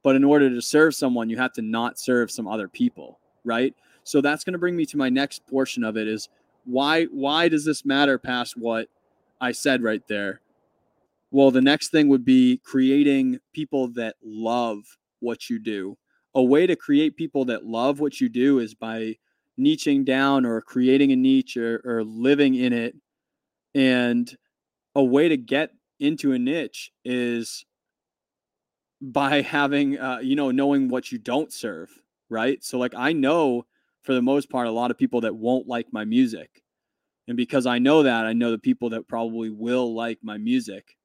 But 0.03 0.15
in 0.15 0.23
order 0.23 0.49
to 0.49 0.61
serve 0.61 0.95
someone, 0.95 1.29
you 1.29 1.37
have 1.37 1.53
to 1.53 1.61
not 1.61 1.99
serve 1.99 2.31
some 2.31 2.47
other 2.47 2.67
people, 2.67 3.19
right? 3.43 3.75
So 4.03 4.21
that's 4.21 4.43
going 4.43 4.53
to 4.53 4.59
bring 4.59 4.75
me 4.75 4.85
to 4.87 4.97
my 4.97 5.09
next 5.09 5.45
portion 5.45 5.83
of 5.83 5.97
it 5.97 6.07
is 6.07 6.29
why 6.65 7.05
why 7.05 7.47
does 7.47 7.65
this 7.65 7.85
matter 7.85 8.17
past 8.17 8.57
what 8.57 8.87
I 9.41 9.51
said 9.51 9.83
right 9.83 10.05
there? 10.07 10.41
Well, 11.31 11.51
the 11.51 11.61
next 11.61 11.89
thing 11.89 12.07
would 12.07 12.25
be 12.25 12.59
creating 12.63 13.39
people 13.53 13.89
that 13.89 14.15
love 14.23 14.79
what 15.19 15.49
you 15.49 15.59
do. 15.59 15.97
A 16.35 16.43
way 16.43 16.67
to 16.67 16.75
create 16.75 17.15
people 17.15 17.45
that 17.45 17.65
love 17.65 17.99
what 17.99 18.19
you 18.19 18.29
do 18.29 18.59
is 18.59 18.73
by 18.73 19.17
niching 19.59 20.05
down 20.05 20.45
or 20.45 20.61
creating 20.61 21.11
a 21.11 21.15
niche 21.15 21.57
or, 21.57 21.81
or 21.85 22.03
living 22.03 22.55
in 22.55 22.73
it. 22.73 22.95
And 23.75 24.35
a 24.95 25.03
way 25.03 25.29
to 25.29 25.37
get 25.37 25.71
into 25.99 26.31
a 26.31 26.39
niche 26.39 26.91
is 27.05 27.65
by 29.01 29.41
having, 29.41 29.99
uh, 29.99 30.19
you 30.21 30.35
know, 30.35 30.51
knowing 30.51 30.89
what 30.89 31.11
you 31.11 31.19
don't 31.19 31.53
serve, 31.53 31.89
right? 32.29 32.63
So, 32.63 32.77
like, 32.77 32.93
I 32.95 33.13
know 33.13 33.65
for 34.03 34.13
the 34.13 34.21
most 34.21 34.49
part, 34.49 34.67
a 34.67 34.71
lot 34.71 34.91
of 34.91 34.97
people 34.97 35.21
that 35.21 35.35
won't 35.35 35.67
like 35.67 35.87
my 35.91 36.05
music. 36.05 36.63
And 37.27 37.37
because 37.37 37.65
I 37.65 37.79
know 37.79 38.03
that, 38.03 38.25
I 38.25 38.33
know 38.33 38.51
the 38.51 38.57
people 38.57 38.89
that 38.91 39.07
probably 39.07 39.49
will 39.49 39.93
like 39.93 40.19
my 40.23 40.37
music. 40.37 40.97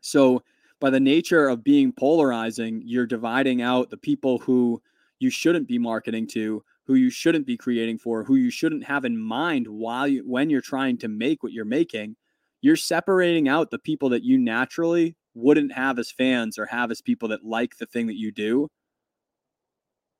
So, 0.00 0.42
by 0.80 0.90
the 0.90 1.00
nature 1.00 1.48
of 1.48 1.64
being 1.64 1.92
polarizing, 1.92 2.82
you're 2.84 3.06
dividing 3.06 3.62
out 3.62 3.90
the 3.90 3.96
people 3.96 4.38
who 4.38 4.80
you 5.18 5.28
shouldn't 5.28 5.66
be 5.66 5.76
marketing 5.76 6.28
to, 6.28 6.62
who 6.86 6.94
you 6.94 7.10
shouldn't 7.10 7.46
be 7.46 7.56
creating 7.56 7.98
for, 7.98 8.22
who 8.22 8.36
you 8.36 8.50
shouldn't 8.50 8.84
have 8.84 9.04
in 9.04 9.18
mind 9.18 9.66
while 9.66 10.06
you, 10.06 10.22
when 10.24 10.50
you're 10.50 10.60
trying 10.60 10.96
to 10.98 11.08
make 11.08 11.42
what 11.42 11.52
you're 11.52 11.64
making. 11.64 12.14
You're 12.60 12.76
separating 12.76 13.48
out 13.48 13.70
the 13.70 13.78
people 13.78 14.08
that 14.10 14.22
you 14.22 14.38
naturally 14.38 15.16
wouldn't 15.34 15.72
have 15.72 15.98
as 15.98 16.10
fans 16.10 16.58
or 16.58 16.66
have 16.66 16.90
as 16.90 17.00
people 17.00 17.28
that 17.28 17.44
like 17.44 17.76
the 17.76 17.86
thing 17.86 18.06
that 18.06 18.16
you 18.16 18.32
do. 18.32 18.68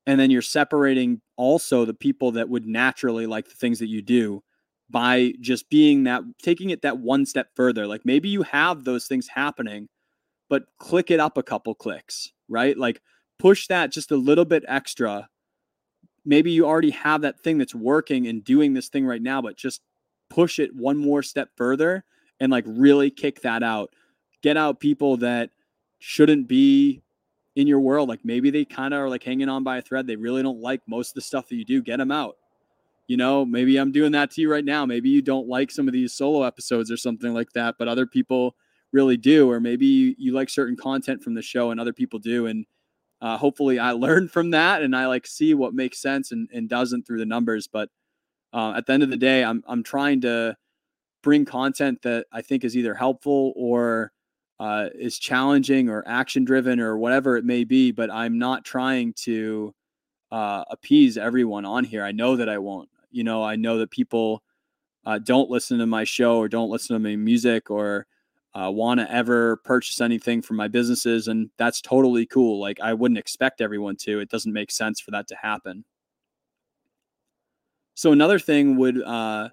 And 0.09 0.19
then 0.19 0.31
you're 0.31 0.41
separating 0.41 1.21
also 1.37 1.85
the 1.85 1.93
people 1.93 2.31
that 2.31 2.49
would 2.49 2.65
naturally 2.65 3.27
like 3.27 3.47
the 3.47 3.53
things 3.53 3.77
that 3.77 3.89
you 3.89 4.01
do 4.01 4.41
by 4.89 5.33
just 5.39 5.69
being 5.69 6.05
that 6.05 6.23
taking 6.41 6.71
it 6.71 6.81
that 6.81 6.97
one 6.97 7.27
step 7.27 7.49
further. 7.55 7.85
Like 7.85 8.01
maybe 8.05 8.27
you 8.27 8.41
have 8.41 8.85
those 8.85 9.05
things 9.05 9.27
happening, 9.27 9.87
but 10.49 10.63
click 10.79 11.11
it 11.11 11.19
up 11.19 11.37
a 11.37 11.43
couple 11.43 11.75
clicks, 11.75 12.33
right? 12.47 12.75
Like 12.75 13.03
push 13.37 13.67
that 13.67 13.91
just 13.91 14.09
a 14.09 14.15
little 14.15 14.45
bit 14.45 14.65
extra. 14.67 15.29
Maybe 16.25 16.49
you 16.49 16.65
already 16.65 16.89
have 16.89 17.21
that 17.21 17.39
thing 17.39 17.59
that's 17.59 17.75
working 17.75 18.25
and 18.25 18.43
doing 18.43 18.73
this 18.73 18.89
thing 18.89 19.05
right 19.05 19.21
now, 19.21 19.43
but 19.43 19.57
just 19.57 19.81
push 20.27 20.57
it 20.57 20.75
one 20.75 20.97
more 20.97 21.21
step 21.21 21.49
further 21.55 22.03
and 22.39 22.51
like 22.51 22.65
really 22.67 23.11
kick 23.11 23.41
that 23.41 23.61
out. 23.61 23.93
Get 24.41 24.57
out 24.57 24.79
people 24.79 25.17
that 25.17 25.51
shouldn't 25.99 26.47
be 26.47 27.03
in 27.55 27.67
your 27.67 27.79
world. 27.79 28.09
Like 28.09 28.23
maybe 28.23 28.49
they 28.49 28.65
kind 28.65 28.93
of 28.93 29.01
are 29.01 29.09
like 29.09 29.23
hanging 29.23 29.49
on 29.49 29.63
by 29.63 29.77
a 29.77 29.81
thread. 29.81 30.07
They 30.07 30.15
really 30.15 30.43
don't 30.43 30.61
like 30.61 30.81
most 30.87 31.09
of 31.09 31.15
the 31.15 31.21
stuff 31.21 31.47
that 31.49 31.55
you 31.55 31.65
do. 31.65 31.81
Get 31.81 31.97
them 31.97 32.11
out 32.11 32.37
you 33.09 33.17
know, 33.17 33.43
maybe 33.43 33.77
I'm 33.77 33.91
doing 33.91 34.11
that 34.11 34.29
to 34.31 34.41
you 34.41 34.51
right 34.51 34.63
now. 34.63 34.85
Maybe 34.85 35.09
you 35.09 35.23
don't 35.23 35.47
like 35.47 35.71
some 35.71 35.87
of 35.87 35.93
these 35.93 36.13
solo 36.13 36.43
episodes 36.43 36.91
or 36.91 36.95
something 36.95 37.33
like 37.33 37.51
that, 37.53 37.75
but 37.79 37.87
other 37.87 38.05
people 38.05 38.55
really 38.93 39.17
do. 39.17 39.49
Or 39.49 39.59
maybe 39.59 39.87
you, 39.87 40.15
you 40.19 40.31
like 40.31 40.47
certain 40.47 40.77
content 40.77 41.23
from 41.23 41.33
the 41.33 41.41
show 41.41 41.71
and 41.71 41.79
other 41.79 41.91
people 41.91 42.19
do. 42.19 42.45
And 42.45 42.67
uh, 43.19 43.35
hopefully 43.35 43.79
I 43.79 43.91
learn 43.93 44.27
from 44.27 44.51
that 44.51 44.83
and 44.83 44.95
I 44.95 45.07
like 45.07 45.25
see 45.25 45.55
what 45.55 45.73
makes 45.73 45.99
sense 45.99 46.31
and, 46.31 46.47
and 46.53 46.69
doesn't 46.69 47.07
through 47.07 47.17
the 47.17 47.25
numbers. 47.25 47.65
But 47.65 47.89
uh, 48.53 48.73
at 48.77 48.85
the 48.85 48.93
end 48.93 49.01
of 49.01 49.09
the 49.09 49.17
day, 49.17 49.43
I'm, 49.43 49.63
I'm 49.67 49.81
trying 49.81 50.21
to 50.21 50.55
bring 51.23 51.45
content 51.45 52.03
that 52.03 52.27
I 52.31 52.43
think 52.43 52.63
is 52.63 52.77
either 52.77 52.93
helpful 52.93 53.53
or 53.55 54.11
uh, 54.59 54.89
is 54.93 55.17
challenging 55.19 55.89
or 55.89 56.03
action 56.07 56.43
driven 56.45 56.79
or 56.79 56.97
whatever 56.97 57.37
it 57.37 57.45
may 57.45 57.63
be. 57.63 57.91
But 57.91 58.11
I'm 58.11 58.37
not 58.37 58.65
trying 58.65 59.13
to 59.13 59.73
uh, 60.31 60.63
appease 60.69 61.17
everyone 61.17 61.65
on 61.65 61.83
here. 61.83 62.03
I 62.03 62.11
know 62.11 62.35
that 62.35 62.49
I 62.49 62.57
won't 62.57 62.89
you 63.11 63.23
know, 63.23 63.43
I 63.43 63.55
know 63.55 63.77
that 63.79 63.91
people 63.91 64.43
uh, 65.05 65.19
don't 65.19 65.49
listen 65.49 65.79
to 65.79 65.85
my 65.85 66.03
show 66.03 66.37
or 66.37 66.47
don't 66.47 66.69
listen 66.69 66.95
to 66.95 66.99
my 66.99 67.15
music 67.15 67.69
or 67.69 68.05
uh, 68.53 68.69
want 68.71 68.99
to 68.99 69.11
ever 69.11 69.57
purchase 69.57 70.01
anything 70.01 70.41
from 70.41 70.57
my 70.57 70.67
businesses. 70.67 71.27
And 71.27 71.49
that's 71.57 71.81
totally 71.81 72.25
cool. 72.25 72.59
Like, 72.59 72.79
I 72.79 72.93
wouldn't 72.93 73.17
expect 73.17 73.61
everyone 73.61 73.95
to. 73.97 74.19
It 74.19 74.29
doesn't 74.29 74.53
make 74.53 74.71
sense 74.71 74.99
for 74.99 75.11
that 75.11 75.27
to 75.27 75.35
happen. 75.35 75.85
So, 77.93 78.11
another 78.11 78.39
thing 78.39 78.77
would, 78.77 79.01
uh, 79.01 79.49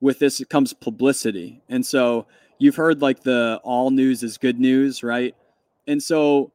with 0.00 0.18
this, 0.18 0.42
comes 0.48 0.72
publicity. 0.72 1.62
And 1.68 1.84
so, 1.84 2.26
you've 2.58 2.76
heard 2.76 3.02
like 3.02 3.22
the 3.22 3.60
all 3.64 3.90
news 3.90 4.22
is 4.22 4.38
good 4.38 4.58
news, 4.58 5.02
right? 5.02 5.34
And 5.86 6.02
so, 6.02 6.52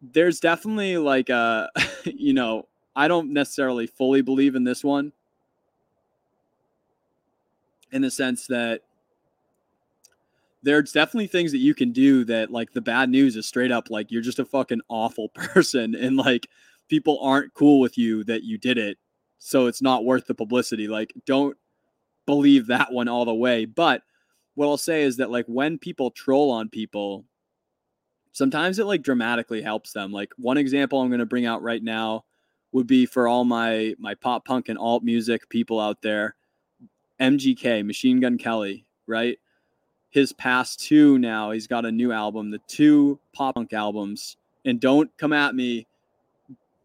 there's 0.00 0.40
definitely 0.40 0.96
like 0.96 1.30
uh, 1.30 1.68
a, 1.76 1.82
you 2.04 2.32
know, 2.32 2.68
I 2.94 3.08
don't 3.08 3.32
necessarily 3.32 3.86
fully 3.86 4.22
believe 4.22 4.54
in 4.54 4.64
this 4.64 4.84
one. 4.84 5.12
In 7.90 8.02
the 8.02 8.10
sense 8.10 8.46
that 8.48 8.82
there's 10.62 10.92
definitely 10.92 11.28
things 11.28 11.52
that 11.52 11.58
you 11.58 11.74
can 11.74 11.92
do 11.92 12.24
that 12.24 12.50
like 12.50 12.72
the 12.72 12.80
bad 12.80 13.08
news 13.08 13.36
is 13.36 13.46
straight 13.46 13.70
up 13.72 13.88
like 13.90 14.10
you're 14.10 14.20
just 14.20 14.40
a 14.40 14.44
fucking 14.44 14.80
awful 14.88 15.28
person 15.34 15.94
and 15.94 16.16
like 16.16 16.48
people 16.88 17.18
aren't 17.22 17.54
cool 17.54 17.80
with 17.80 17.96
you 17.96 18.24
that 18.24 18.42
you 18.42 18.58
did 18.58 18.76
it. 18.76 18.98
So 19.38 19.66
it's 19.66 19.80
not 19.80 20.04
worth 20.04 20.26
the 20.26 20.34
publicity. 20.34 20.88
Like 20.88 21.14
don't 21.24 21.56
believe 22.26 22.66
that 22.66 22.92
one 22.92 23.08
all 23.08 23.24
the 23.24 23.34
way. 23.34 23.64
But 23.64 24.02
what 24.58 24.66
i'll 24.66 24.76
say 24.76 25.02
is 25.02 25.16
that 25.16 25.30
like 25.30 25.46
when 25.46 25.78
people 25.78 26.10
troll 26.10 26.50
on 26.50 26.68
people 26.68 27.24
sometimes 28.32 28.78
it 28.78 28.86
like 28.86 29.02
dramatically 29.02 29.62
helps 29.62 29.92
them 29.92 30.12
like 30.12 30.32
one 30.36 30.58
example 30.58 31.00
i'm 31.00 31.08
going 31.08 31.18
to 31.18 31.26
bring 31.26 31.46
out 31.46 31.62
right 31.62 31.82
now 31.82 32.24
would 32.72 32.86
be 32.86 33.06
for 33.06 33.26
all 33.26 33.44
my 33.44 33.94
my 33.98 34.14
pop 34.14 34.44
punk 34.44 34.68
and 34.68 34.78
alt 34.78 35.02
music 35.02 35.48
people 35.48 35.80
out 35.80 36.02
there 36.02 36.34
MGK, 37.20 37.84
Machine 37.84 38.20
Gun 38.20 38.38
Kelly, 38.38 38.86
right? 39.06 39.38
His 40.10 40.32
past 40.32 40.80
two 40.80 41.18
now, 41.18 41.50
he's 41.50 41.66
got 41.66 41.84
a 41.84 41.92
new 41.92 42.12
album, 42.12 42.50
the 42.50 42.60
two 42.66 43.18
pop 43.32 43.54
punk 43.54 43.72
albums. 43.72 44.36
And 44.64 44.80
don't 44.80 45.14
come 45.18 45.32
at 45.32 45.54
me 45.54 45.86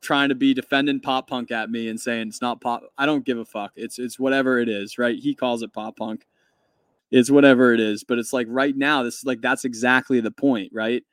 trying 0.01 0.30
to 0.30 0.36
be 0.36 0.53
defending 0.53 1.00
pop 1.00 1.30
punk 1.30 1.51
at 1.51 1.70
me 1.70 1.88
and 1.88 2.00
saying 2.00 2.27
it's 2.27 2.42
not 2.42 2.62
pop. 2.62 2.84
I 2.98 3.06
don't 3.06 3.25
give 3.25 3.38
a 3.38 3.46
fuck. 3.46 3.72
It's 3.75 4.00
it's 4.00 4.20
whatever 4.20 4.60
it 4.60 4.70
is, 4.70 4.98
right? 4.98 5.18
He 5.18 5.34
calls 5.34 5.63
it 5.63 5.74
pop 5.74 5.98
punk. 5.98 6.25
It's 7.13 7.29
whatever 7.29 7.75
it 7.75 7.79
is, 7.79 8.03
but 8.03 8.17
it's 8.17 8.34
like 8.34 8.48
right 8.50 8.75
now, 8.75 9.03
this 9.03 9.20
is 9.20 9.24
like 9.24 9.39
that's 9.39 9.65
exactly 9.65 10.20
the 10.20 10.32
point, 10.32 10.72
right? 10.74 11.03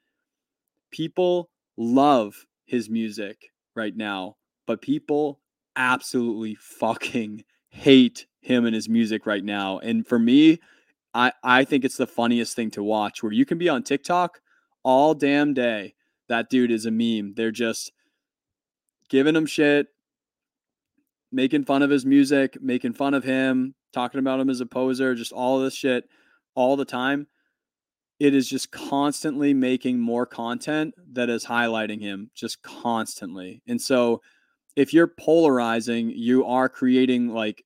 People 0.91 1.51
love 1.77 2.47
his 2.65 2.89
music 2.89 3.51
right 3.77 3.95
now, 3.95 4.37
but 4.67 4.81
people 4.81 5.41
absolutely 5.77 6.55
fucking 6.55 7.45
hate 7.69 8.27
him 8.41 8.65
and 8.65 8.75
his 8.75 8.89
music 8.89 9.27
right 9.27 9.45
now. 9.45 9.79
And 9.81 10.07
for 10.07 10.19
me, 10.19 10.59
I, 11.13 11.33
I 11.45 11.65
think 11.65 11.85
it's 11.85 11.99
the 11.99 12.07
funniest 12.07 12.57
thing 12.57 12.71
to 12.71 12.83
watch 12.83 13.23
where 13.23 13.33
you 13.33 13.45
can 13.45 13.59
be 13.59 13.69
on 13.69 13.83
TikTok 13.83 14.41
all 14.83 15.13
damn 15.13 15.53
day. 15.53 15.93
That 16.31 16.49
dude 16.49 16.71
is 16.71 16.87
a 16.87 16.91
meme. 16.91 17.35
They're 17.35 17.51
just 17.51 17.93
giving 19.11 19.37
him 19.37 19.45
shit, 19.45 19.89
making 21.31 21.65
fun 21.65 21.83
of 21.83 21.91
his 21.91 22.07
music, 22.07 22.57
making 22.63 22.95
fun 22.95 23.13
of 23.13 23.23
him, 23.23 23.75
talking 23.93 24.21
about 24.21 24.41
him 24.41 24.51
as 24.51 24.61
a 24.61 24.67
poser, 24.67 25.15
just 25.15 25.33
all 25.33 25.61
this 25.61 25.75
shit 25.75 26.09
all 26.55 26.77
the 26.77 26.85
time. 26.85 27.27
It 28.19 28.35
is 28.35 28.49
just 28.49 28.71
constantly 28.71 29.55
making 29.55 29.99
more 29.99 30.27
content 30.27 30.95
that 31.13 31.31
is 31.31 31.45
highlighting 31.45 32.03
him 32.03 32.31
just 32.35 32.63
constantly. 32.63 33.63
And 33.67 33.81
so 33.81 34.21
if 34.77 34.93
you're 34.93 35.07
polarizing, 35.07 36.11
you 36.11 36.45
are 36.45 36.69
creating 36.69 37.29
like 37.29 37.65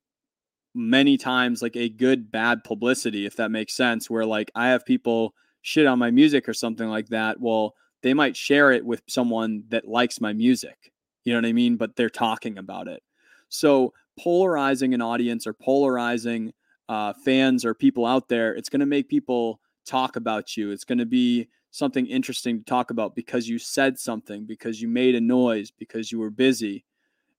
many 0.75 1.17
times 1.17 1.63
like 1.63 1.77
a 1.77 1.89
good 1.89 2.31
bad 2.33 2.65
publicity 2.65 3.27
if 3.27 3.37
that 3.37 3.51
makes 3.51 3.75
sense 3.75 4.11
where 4.11 4.27
like 4.27 4.51
I 4.57 4.69
have 4.69 4.85
people 4.85 5.35
shit 5.63 5.87
on 5.87 5.99
my 5.99 6.11
music 6.11 6.49
or 6.49 6.55
something 6.55 6.89
like 6.89 7.09
that. 7.09 7.41
Well, 7.41 7.75
they 8.03 8.13
might 8.15 8.37
share 8.37 8.71
it 8.71 8.85
with 8.85 9.03
someone 9.09 9.65
that 9.69 9.89
likes 9.89 10.21
my 10.21 10.33
music. 10.33 10.93
You 11.25 11.33
know 11.33 11.39
what 11.39 11.49
I 11.49 11.53
mean? 11.53 11.77
But 11.77 11.97
they're 11.97 12.11
talking 12.11 12.59
about 12.59 12.87
it. 12.87 13.03
So 13.49 13.95
polarizing 14.19 14.95
an 14.95 15.03
audience 15.03 15.47
or 15.47 15.53
polarizing 15.53 16.53
uh, 16.89 17.13
fans 17.25 17.65
or 17.65 17.75
people 17.75 18.07
out 18.07 18.29
there, 18.29 18.55
it's 18.55 18.69
going 18.69 18.81
to 18.81 18.87
make 18.87 19.09
people 19.09 19.61
talk 19.87 20.17
about 20.17 20.57
you. 20.57 20.71
It's 20.71 20.85
going 20.85 20.99
to 20.99 21.07
be 21.07 21.49
something 21.71 22.07
interesting 22.07 22.59
to 22.59 22.65
talk 22.65 22.91
about 22.91 23.15
because 23.15 23.49
you 23.49 23.59
said 23.59 23.99
something, 23.99 24.47
because 24.47 24.81
you 24.81 24.89
made 24.89 25.15
a 25.15 25.21
noise, 25.21 25.71
because 25.71 26.13
you 26.13 26.19
were 26.19 26.31
busy. 26.31 26.85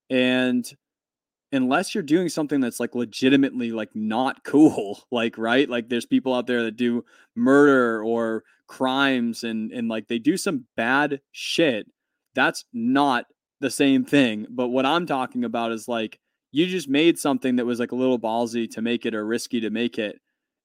And 0.10 0.70
unless 1.52 1.94
you're 1.94 2.04
doing 2.04 2.30
something 2.30 2.60
that's 2.60 2.80
like 2.80 2.96
legitimately 2.96 3.72
like 3.72 3.90
not 3.96 4.44
cool 4.44 5.04
like 5.12 5.38
right 5.38 5.70
like 5.70 5.90
there's 5.90 6.06
people 6.06 6.34
out 6.34 6.48
there 6.48 6.64
that 6.64 6.76
do 6.76 7.04
murder 7.36 8.04
or 8.04 8.44
crimes 8.68 9.44
and 9.44 9.72
and 9.72 9.88
like 9.88 10.08
they 10.08 10.20
do 10.20 10.38
some 10.38 10.66
bad 10.76 11.22
shit 11.32 11.88
that's 12.34 12.66
not 12.74 13.26
the 13.62 13.70
same 13.70 14.04
thing 14.04 14.46
but 14.50 14.70
what 14.70 14.86
i'm 14.86 15.06
talking 15.06 15.44
about 15.44 15.72
is 15.72 15.88
like 15.88 16.20
you 16.56 16.68
just 16.68 16.88
made 16.88 17.20
something 17.20 17.58
that 17.58 17.66
was 17.66 17.82
like 17.82 17.92
a 17.92 17.96
little 17.96 18.18
ballsy 18.18 18.70
to 18.72 18.82
make 18.82 19.06
it 19.06 19.14
or 19.14 19.26
risky 19.26 19.60
to 19.60 19.70
make 19.70 20.00
it 20.00 20.22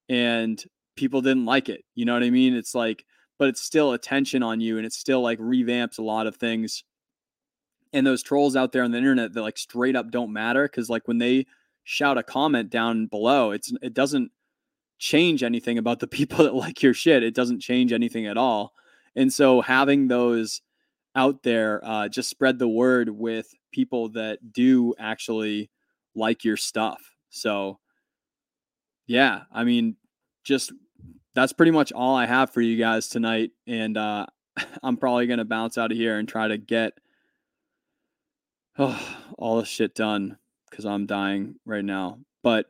and 0.09 0.63
people 0.97 1.21
didn't 1.21 1.47
like 1.47 1.69
it 1.69 1.85
you 1.97 2.05
know 2.05 2.15
what 2.15 2.23
i 2.23 2.31
mean? 2.31 2.55
It's 2.55 2.75
like 2.75 3.05
but 3.39 3.49
it's 3.49 3.63
still 3.63 3.93
attention 3.93 4.43
on 4.43 4.61
you 4.61 4.77
and 4.77 4.87
it's 4.87 4.99
still 4.99 5.21
like 5.21 5.39
revamps 5.39 5.99
a 5.99 6.03
lot 6.03 6.27
of 6.27 6.37
things. 6.37 6.85
And 7.93 8.07
those 8.07 8.23
trolls 8.23 8.55
out 8.55 8.71
there 8.71 8.85
on 8.85 8.91
the 8.93 8.99
internet 8.99 9.33
that 9.33 9.43
like 9.43 9.59
straight 9.59 9.97
up 9.97 10.11
don't 10.11 10.33
matter 10.33 10.65
because 10.65 10.89
like 10.89 11.09
when 11.09 11.19
they 11.19 11.47
shout 11.83 12.19
a 12.19 12.23
comment 12.23 12.71
down 12.71 13.07
below 13.07 13.51
it's 13.51 13.73
it 13.83 13.95
doesn't 13.95 14.31
change 15.01 15.43
anything 15.43 15.79
about 15.79 15.99
the 15.99 16.07
people 16.19 16.45
that 16.45 16.55
like 16.55 16.83
your 16.83 16.95
shit. 16.95 17.25
It 17.25 17.35
doesn't 17.35 17.61
change 17.61 17.93
anything 17.93 18.27
at 18.27 18.37
all. 18.37 18.75
And 19.17 19.33
so 19.33 19.61
having 19.61 20.07
those 20.07 20.61
out 21.17 21.43
there 21.43 21.85
uh, 21.85 22.07
just 22.07 22.31
spread 22.31 22.61
the 22.61 22.69
word 22.69 23.09
with 23.09 23.53
people 23.73 24.11
that 24.11 24.53
do 24.53 24.95
actually 25.01 25.71
like 26.15 26.45
your 26.45 26.57
stuff 26.57 27.01
so 27.29 27.79
yeah 29.07 29.43
i 29.53 29.65
mean 29.65 29.97
just 30.45 30.73
that's 31.35 31.53
pretty 31.53 31.73
much 31.73 31.93
all 31.93 32.17
i 32.17 32.27
have 32.27 32.53
for 32.53 32.61
you 32.61 32.77
guys 32.77 33.09
tonight 33.09 33.51
and 33.67 33.97
uh, 33.97 34.27
i'm 34.83 34.97
probably 34.97 35.27
going 35.27 35.39
to 35.39 35.45
bounce 35.45 35.79
out 35.79 35.93
of 35.93 35.97
here 35.97 36.19
and 36.19 36.29
try 36.29 36.49
to 36.49 36.59
get 36.59 36.93
oh, 38.79 39.17
all 39.39 39.59
the 39.59 39.67
shit 39.67 39.95
done 39.95 40.37
because 40.71 40.85
I'm 40.85 41.07
dying 41.07 41.57
right 41.65 41.85
now. 41.85 42.19
But 42.43 42.67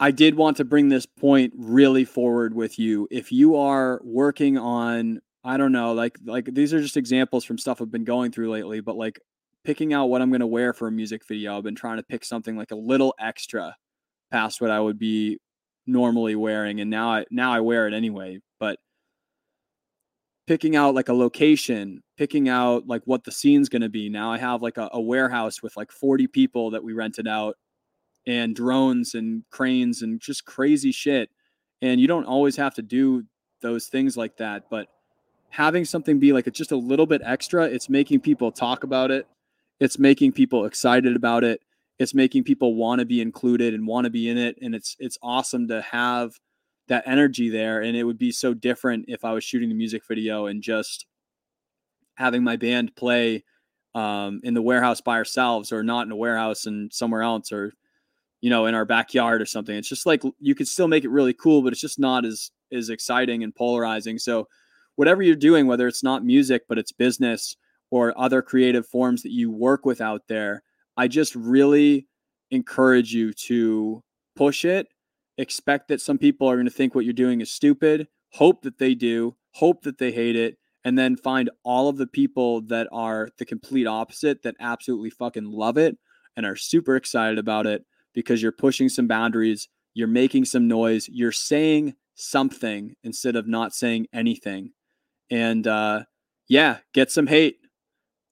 I 0.00 0.10
did 0.10 0.34
want 0.34 0.56
to 0.56 0.64
bring 0.64 0.88
this 0.88 1.06
point 1.06 1.52
really 1.56 2.04
forward 2.04 2.54
with 2.54 2.78
you. 2.78 3.06
If 3.10 3.30
you 3.30 3.56
are 3.56 4.00
working 4.02 4.58
on, 4.58 5.20
I 5.44 5.56
don't 5.56 5.72
know, 5.72 5.92
like 5.92 6.18
like 6.24 6.46
these 6.52 6.72
are 6.72 6.80
just 6.80 6.96
examples 6.96 7.44
from 7.44 7.58
stuff 7.58 7.80
I've 7.80 7.90
been 7.90 8.04
going 8.04 8.32
through 8.32 8.50
lately, 8.50 8.80
but 8.80 8.96
like 8.96 9.20
picking 9.64 9.92
out 9.92 10.06
what 10.06 10.22
I'm 10.22 10.30
going 10.30 10.40
to 10.40 10.46
wear 10.46 10.72
for 10.72 10.88
a 10.88 10.92
music 10.92 11.22
video, 11.26 11.56
I've 11.56 11.64
been 11.64 11.74
trying 11.74 11.98
to 11.98 12.02
pick 12.02 12.24
something 12.24 12.56
like 12.56 12.70
a 12.70 12.76
little 12.76 13.14
extra 13.18 13.76
past 14.30 14.60
what 14.60 14.70
I 14.70 14.80
would 14.80 14.98
be 14.98 15.38
normally 15.86 16.34
wearing 16.34 16.80
and 16.80 16.88
now 16.88 17.12
I 17.12 17.24
now 17.30 17.52
I 17.52 17.60
wear 17.60 17.86
it 17.86 17.94
anyway, 17.94 18.38
but 18.58 18.78
picking 20.46 20.74
out 20.76 20.94
like 20.94 21.08
a 21.08 21.14
location, 21.14 22.02
picking 22.16 22.48
out 22.48 22.86
like 22.86 23.02
what 23.04 23.24
the 23.24 23.32
scene's 23.32 23.68
going 23.68 23.82
to 23.82 23.88
be. 23.88 24.08
Now 24.08 24.32
I 24.32 24.38
have 24.38 24.62
like 24.62 24.76
a, 24.76 24.88
a, 24.92 25.00
warehouse 25.00 25.62
with 25.62 25.76
like 25.76 25.92
40 25.92 26.26
people 26.28 26.70
that 26.70 26.82
we 26.82 26.92
rented 26.92 27.28
out 27.28 27.56
and 28.26 28.54
drones 28.54 29.14
and 29.14 29.44
cranes 29.50 30.02
and 30.02 30.20
just 30.20 30.44
crazy 30.44 30.92
shit. 30.92 31.30
And 31.80 32.00
you 32.00 32.06
don't 32.06 32.24
always 32.24 32.56
have 32.56 32.74
to 32.74 32.82
do 32.82 33.24
those 33.60 33.86
things 33.86 34.16
like 34.16 34.36
that, 34.38 34.64
but 34.70 34.88
having 35.50 35.84
something 35.84 36.18
be 36.18 36.32
like 36.32 36.50
just 36.52 36.72
a 36.72 36.76
little 36.76 37.06
bit 37.06 37.22
extra, 37.24 37.64
it's 37.64 37.88
making 37.88 38.20
people 38.20 38.50
talk 38.50 38.84
about 38.84 39.10
it. 39.10 39.26
It's 39.82 39.98
making 39.98 40.30
people 40.30 40.64
excited 40.64 41.16
about 41.16 41.42
it. 41.42 41.60
It's 41.98 42.14
making 42.14 42.44
people 42.44 42.76
want 42.76 43.00
to 43.00 43.04
be 43.04 43.20
included 43.20 43.74
and 43.74 43.84
want 43.84 44.04
to 44.04 44.10
be 44.10 44.28
in 44.28 44.38
it. 44.38 44.56
And 44.62 44.76
it's 44.76 44.96
it's 45.00 45.18
awesome 45.20 45.66
to 45.68 45.82
have 45.82 46.38
that 46.86 47.02
energy 47.04 47.48
there. 47.48 47.82
And 47.82 47.96
it 47.96 48.04
would 48.04 48.16
be 48.16 48.30
so 48.30 48.54
different 48.54 49.06
if 49.08 49.24
I 49.24 49.32
was 49.32 49.42
shooting 49.42 49.68
the 49.68 49.74
music 49.74 50.06
video 50.06 50.46
and 50.46 50.62
just 50.62 51.06
having 52.14 52.44
my 52.44 52.54
band 52.54 52.94
play 52.94 53.42
um, 53.96 54.40
in 54.44 54.54
the 54.54 54.62
warehouse 54.62 55.00
by 55.00 55.16
ourselves 55.16 55.72
or 55.72 55.82
not 55.82 56.06
in 56.06 56.12
a 56.12 56.16
warehouse 56.16 56.66
and 56.66 56.92
somewhere 56.92 57.22
else 57.22 57.50
or 57.50 57.72
you 58.40 58.50
know 58.50 58.66
in 58.66 58.76
our 58.76 58.84
backyard 58.84 59.42
or 59.42 59.46
something 59.46 59.76
it's 59.76 59.88
just 59.88 60.06
like 60.06 60.22
you 60.38 60.54
could 60.54 60.68
still 60.68 60.88
make 60.88 61.04
it 61.04 61.10
really 61.10 61.34
cool 61.34 61.60
but 61.60 61.72
it's 61.72 61.80
just 61.80 61.98
not 61.98 62.24
as 62.24 62.50
as 62.72 62.88
exciting 62.88 63.42
and 63.42 63.54
polarizing 63.54 64.18
so 64.18 64.48
whatever 64.96 65.22
you're 65.22 65.36
doing 65.36 65.66
whether 65.66 65.86
it's 65.86 66.02
not 66.02 66.24
music 66.24 66.62
but 66.68 66.78
it's 66.78 66.92
business 66.92 67.56
or 67.92 68.12
other 68.18 68.42
creative 68.42 68.86
forms 68.86 69.22
that 69.22 69.30
you 69.30 69.50
work 69.50 69.86
with 69.86 70.00
out 70.00 70.22
there 70.26 70.62
i 70.96 71.06
just 71.06 71.34
really 71.36 72.08
encourage 72.50 73.14
you 73.14 73.32
to 73.32 74.02
push 74.34 74.64
it 74.64 74.88
expect 75.38 75.88
that 75.88 76.00
some 76.00 76.18
people 76.18 76.48
are 76.48 76.56
going 76.56 76.66
to 76.66 76.72
think 76.72 76.94
what 76.94 77.04
you're 77.04 77.12
doing 77.12 77.40
is 77.40 77.50
stupid, 77.50 78.08
hope 78.30 78.62
that 78.62 78.78
they 78.78 78.94
do, 78.94 79.36
hope 79.52 79.82
that 79.82 79.98
they 79.98 80.12
hate 80.12 80.36
it, 80.36 80.58
and 80.84 80.98
then 80.98 81.16
find 81.16 81.50
all 81.64 81.88
of 81.88 81.96
the 81.96 82.06
people 82.06 82.60
that 82.62 82.88
are 82.92 83.28
the 83.38 83.44
complete 83.44 83.86
opposite 83.86 84.42
that 84.42 84.56
absolutely 84.60 85.10
fucking 85.10 85.44
love 85.44 85.76
it 85.76 85.96
and 86.36 86.44
are 86.44 86.56
super 86.56 86.96
excited 86.96 87.38
about 87.38 87.66
it 87.66 87.84
because 88.14 88.42
you're 88.42 88.52
pushing 88.52 88.88
some 88.88 89.06
boundaries, 89.06 89.68
you're 89.94 90.08
making 90.08 90.44
some 90.44 90.66
noise, 90.66 91.08
you're 91.08 91.32
saying 91.32 91.94
something 92.14 92.94
instead 93.04 93.36
of 93.36 93.46
not 93.46 93.72
saying 93.72 94.06
anything. 94.12 94.72
And 95.30 95.66
uh, 95.66 96.04
yeah, 96.48 96.78
get 96.92 97.10
some 97.10 97.26
hate. 97.26 97.56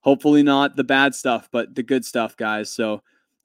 Hopefully, 0.03 0.43
not 0.43 0.77
the 0.77 0.85
bad 0.85 1.15
stuff, 1.15 1.49
but 1.53 1.75
the 1.75 1.83
good 1.83 2.05
stuff, 2.05 2.37
guys. 2.37 2.71
So 2.71 3.03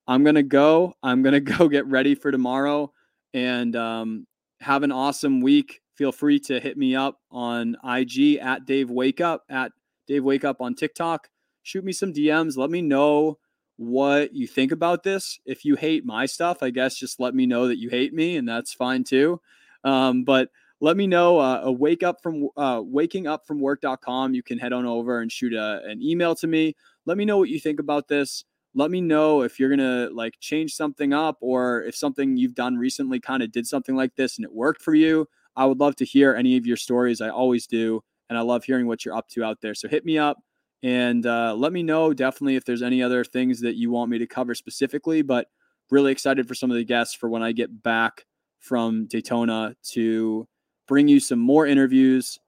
I'm 0.08 0.24
going 0.24 0.36
to 0.36 0.44
go. 0.44 0.94
I'm 1.04 1.22
going 1.22 1.34
to 1.46 1.58
go 1.58 1.68
get 1.68 1.86
ready 1.88 2.16
for 2.16 2.32
tomorrow 2.32 2.92
and 3.34 3.76
um, 3.76 4.28
have 4.62 4.84
an 4.84 4.92
awesome 4.92 5.42
week. 5.42 5.82
Feel 5.96 6.12
free 6.12 6.40
to 6.42 6.60
hit 6.60 6.78
me 6.78 6.96
up 6.96 7.20
on 7.32 7.78
IG 7.84 8.38
at 8.38 8.66
Dave 8.66 8.90
Wake 8.90 9.22
Up 9.22 9.44
at 9.50 9.72
Dave 10.08 10.24
Wake 10.24 10.44
Up 10.44 10.62
on 10.62 10.76
TikTok. 10.76 11.30
Shoot 11.64 11.84
me 11.84 11.94
some 11.94 12.14
DMs. 12.14 12.58
Let 12.58 12.70
me 12.70 12.82
know 12.82 13.40
what 13.78 14.34
you 14.34 14.48
think 14.48 14.72
about 14.72 15.04
this. 15.04 15.40
If 15.46 15.66
you 15.66 15.76
hate 15.76 16.06
my 16.06 16.26
stuff, 16.26 16.62
I 16.62 16.70
guess 16.70 16.96
just 16.96 17.20
let 17.20 17.34
me 17.34 17.46
know 17.46 17.68
that 17.68 17.80
you 17.80 17.90
hate 17.90 18.14
me, 18.14 18.38
and 18.38 18.48
that's 18.48 18.74
fine 18.74 19.04
too. 19.04 19.42
Um, 19.84 20.24
but 20.24 20.50
let 20.86 20.96
me 20.96 21.08
know. 21.08 21.40
Uh, 21.40 21.62
a 21.64 21.72
wake 21.72 22.04
up 22.04 22.22
from 22.22 22.48
uh, 22.56 22.82
waking 22.84 23.28
up 23.28 23.46
from 23.48 23.60
work.com. 23.60 24.34
You 24.34 24.44
can 24.44 24.60
head 24.60 24.74
on 24.74 24.86
over 24.86 25.20
and 25.22 25.32
shoot 25.32 25.54
a, 25.54 25.82
an 25.86 26.02
email 26.02 26.36
to 26.36 26.48
me. 26.48 26.76
Let 27.06 27.18
me 27.18 27.26
know 27.26 27.38
what 27.38 27.50
you 27.50 27.60
think 27.60 27.80
about 27.80 28.08
this 28.08 28.46
let 28.76 28.92
me 28.92 29.00
know 29.00 29.42
if 29.42 29.58
you're 29.58 29.70
gonna 29.70 30.10
like 30.12 30.36
change 30.42 30.74
something 30.74 31.14
up 31.14 31.38
or 31.40 31.84
if 31.84 31.96
something 31.96 32.36
you've 32.36 32.54
done 32.54 32.76
recently 32.76 33.20
kind 33.22 33.42
of 33.42 33.52
did 33.52 33.66
something 33.66 33.96
like 33.96 34.14
this 34.16 34.38
and 34.38 34.46
it 34.46 34.54
worked 34.54 34.82
for 34.82 34.94
you. 34.94 35.26
I 35.56 35.66
would 35.66 35.80
love 35.80 35.96
to 35.98 36.06
hear 36.06 36.36
any 36.36 36.58
of 36.58 36.66
your 36.66 36.76
stories. 36.76 37.22
I 37.22 37.30
always 37.30 37.66
do, 37.66 38.04
and 38.30 38.38
I 38.38 38.42
love 38.42 38.66
hearing 38.66 38.86
what 38.86 39.06
you're 39.06 39.16
up 39.16 39.30
to 39.30 39.46
out 39.46 39.62
there. 39.62 39.74
So 39.74 39.88
hit 39.88 40.04
me 40.04 40.18
up 40.18 40.38
and 40.84 41.26
uh, 41.26 41.56
let 41.56 41.72
me 41.72 41.82
know 41.84 42.14
definitely 42.14 42.58
if 42.58 42.66
there's 42.66 42.82
any 42.82 43.02
other 43.02 43.24
things 43.24 43.62
that 43.62 43.76
you 43.76 43.90
want 43.90 44.12
me 44.12 44.18
to 44.20 44.28
cover 44.28 44.54
specifically. 44.54 45.22
But 45.22 45.48
really 45.90 46.12
excited 46.12 46.46
for 46.46 46.54
some 46.54 46.70
of 46.70 46.76
the 46.76 46.84
guests 46.84 47.16
for 47.16 47.30
when 47.30 47.44
I 47.44 47.54
get 47.54 47.82
back 47.82 48.26
from 48.60 49.06
Daytona 49.08 49.76
to 49.92 50.46
bring 50.88 51.08
you 51.08 51.20
some 51.20 51.40
more 51.40 51.66
interviews 51.66 52.40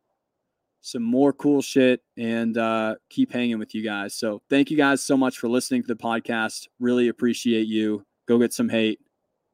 some 0.88 1.04
more 1.04 1.34
cool 1.34 1.62
shit 1.62 2.02
and 2.18 2.58
uh, 2.58 2.96
keep 3.10 3.32
hanging 3.32 3.60
with 3.60 3.76
you 3.76 3.84
guys. 3.84 4.14
So 4.16 4.42
thank 4.50 4.72
you 4.72 4.78
guys 4.78 5.04
so 5.04 5.18
much 5.18 5.38
for 5.38 5.50
listening 5.50 5.82
to 5.82 5.88
the 5.88 5.96
podcast. 5.96 6.68
Really 6.80 7.10
appreciate 7.10 7.68
you. 7.68 8.06
Go 8.28 8.40
get 8.40 8.54
some 8.54 8.70
hate. 8.70 9.00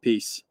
Peace. 0.02 0.44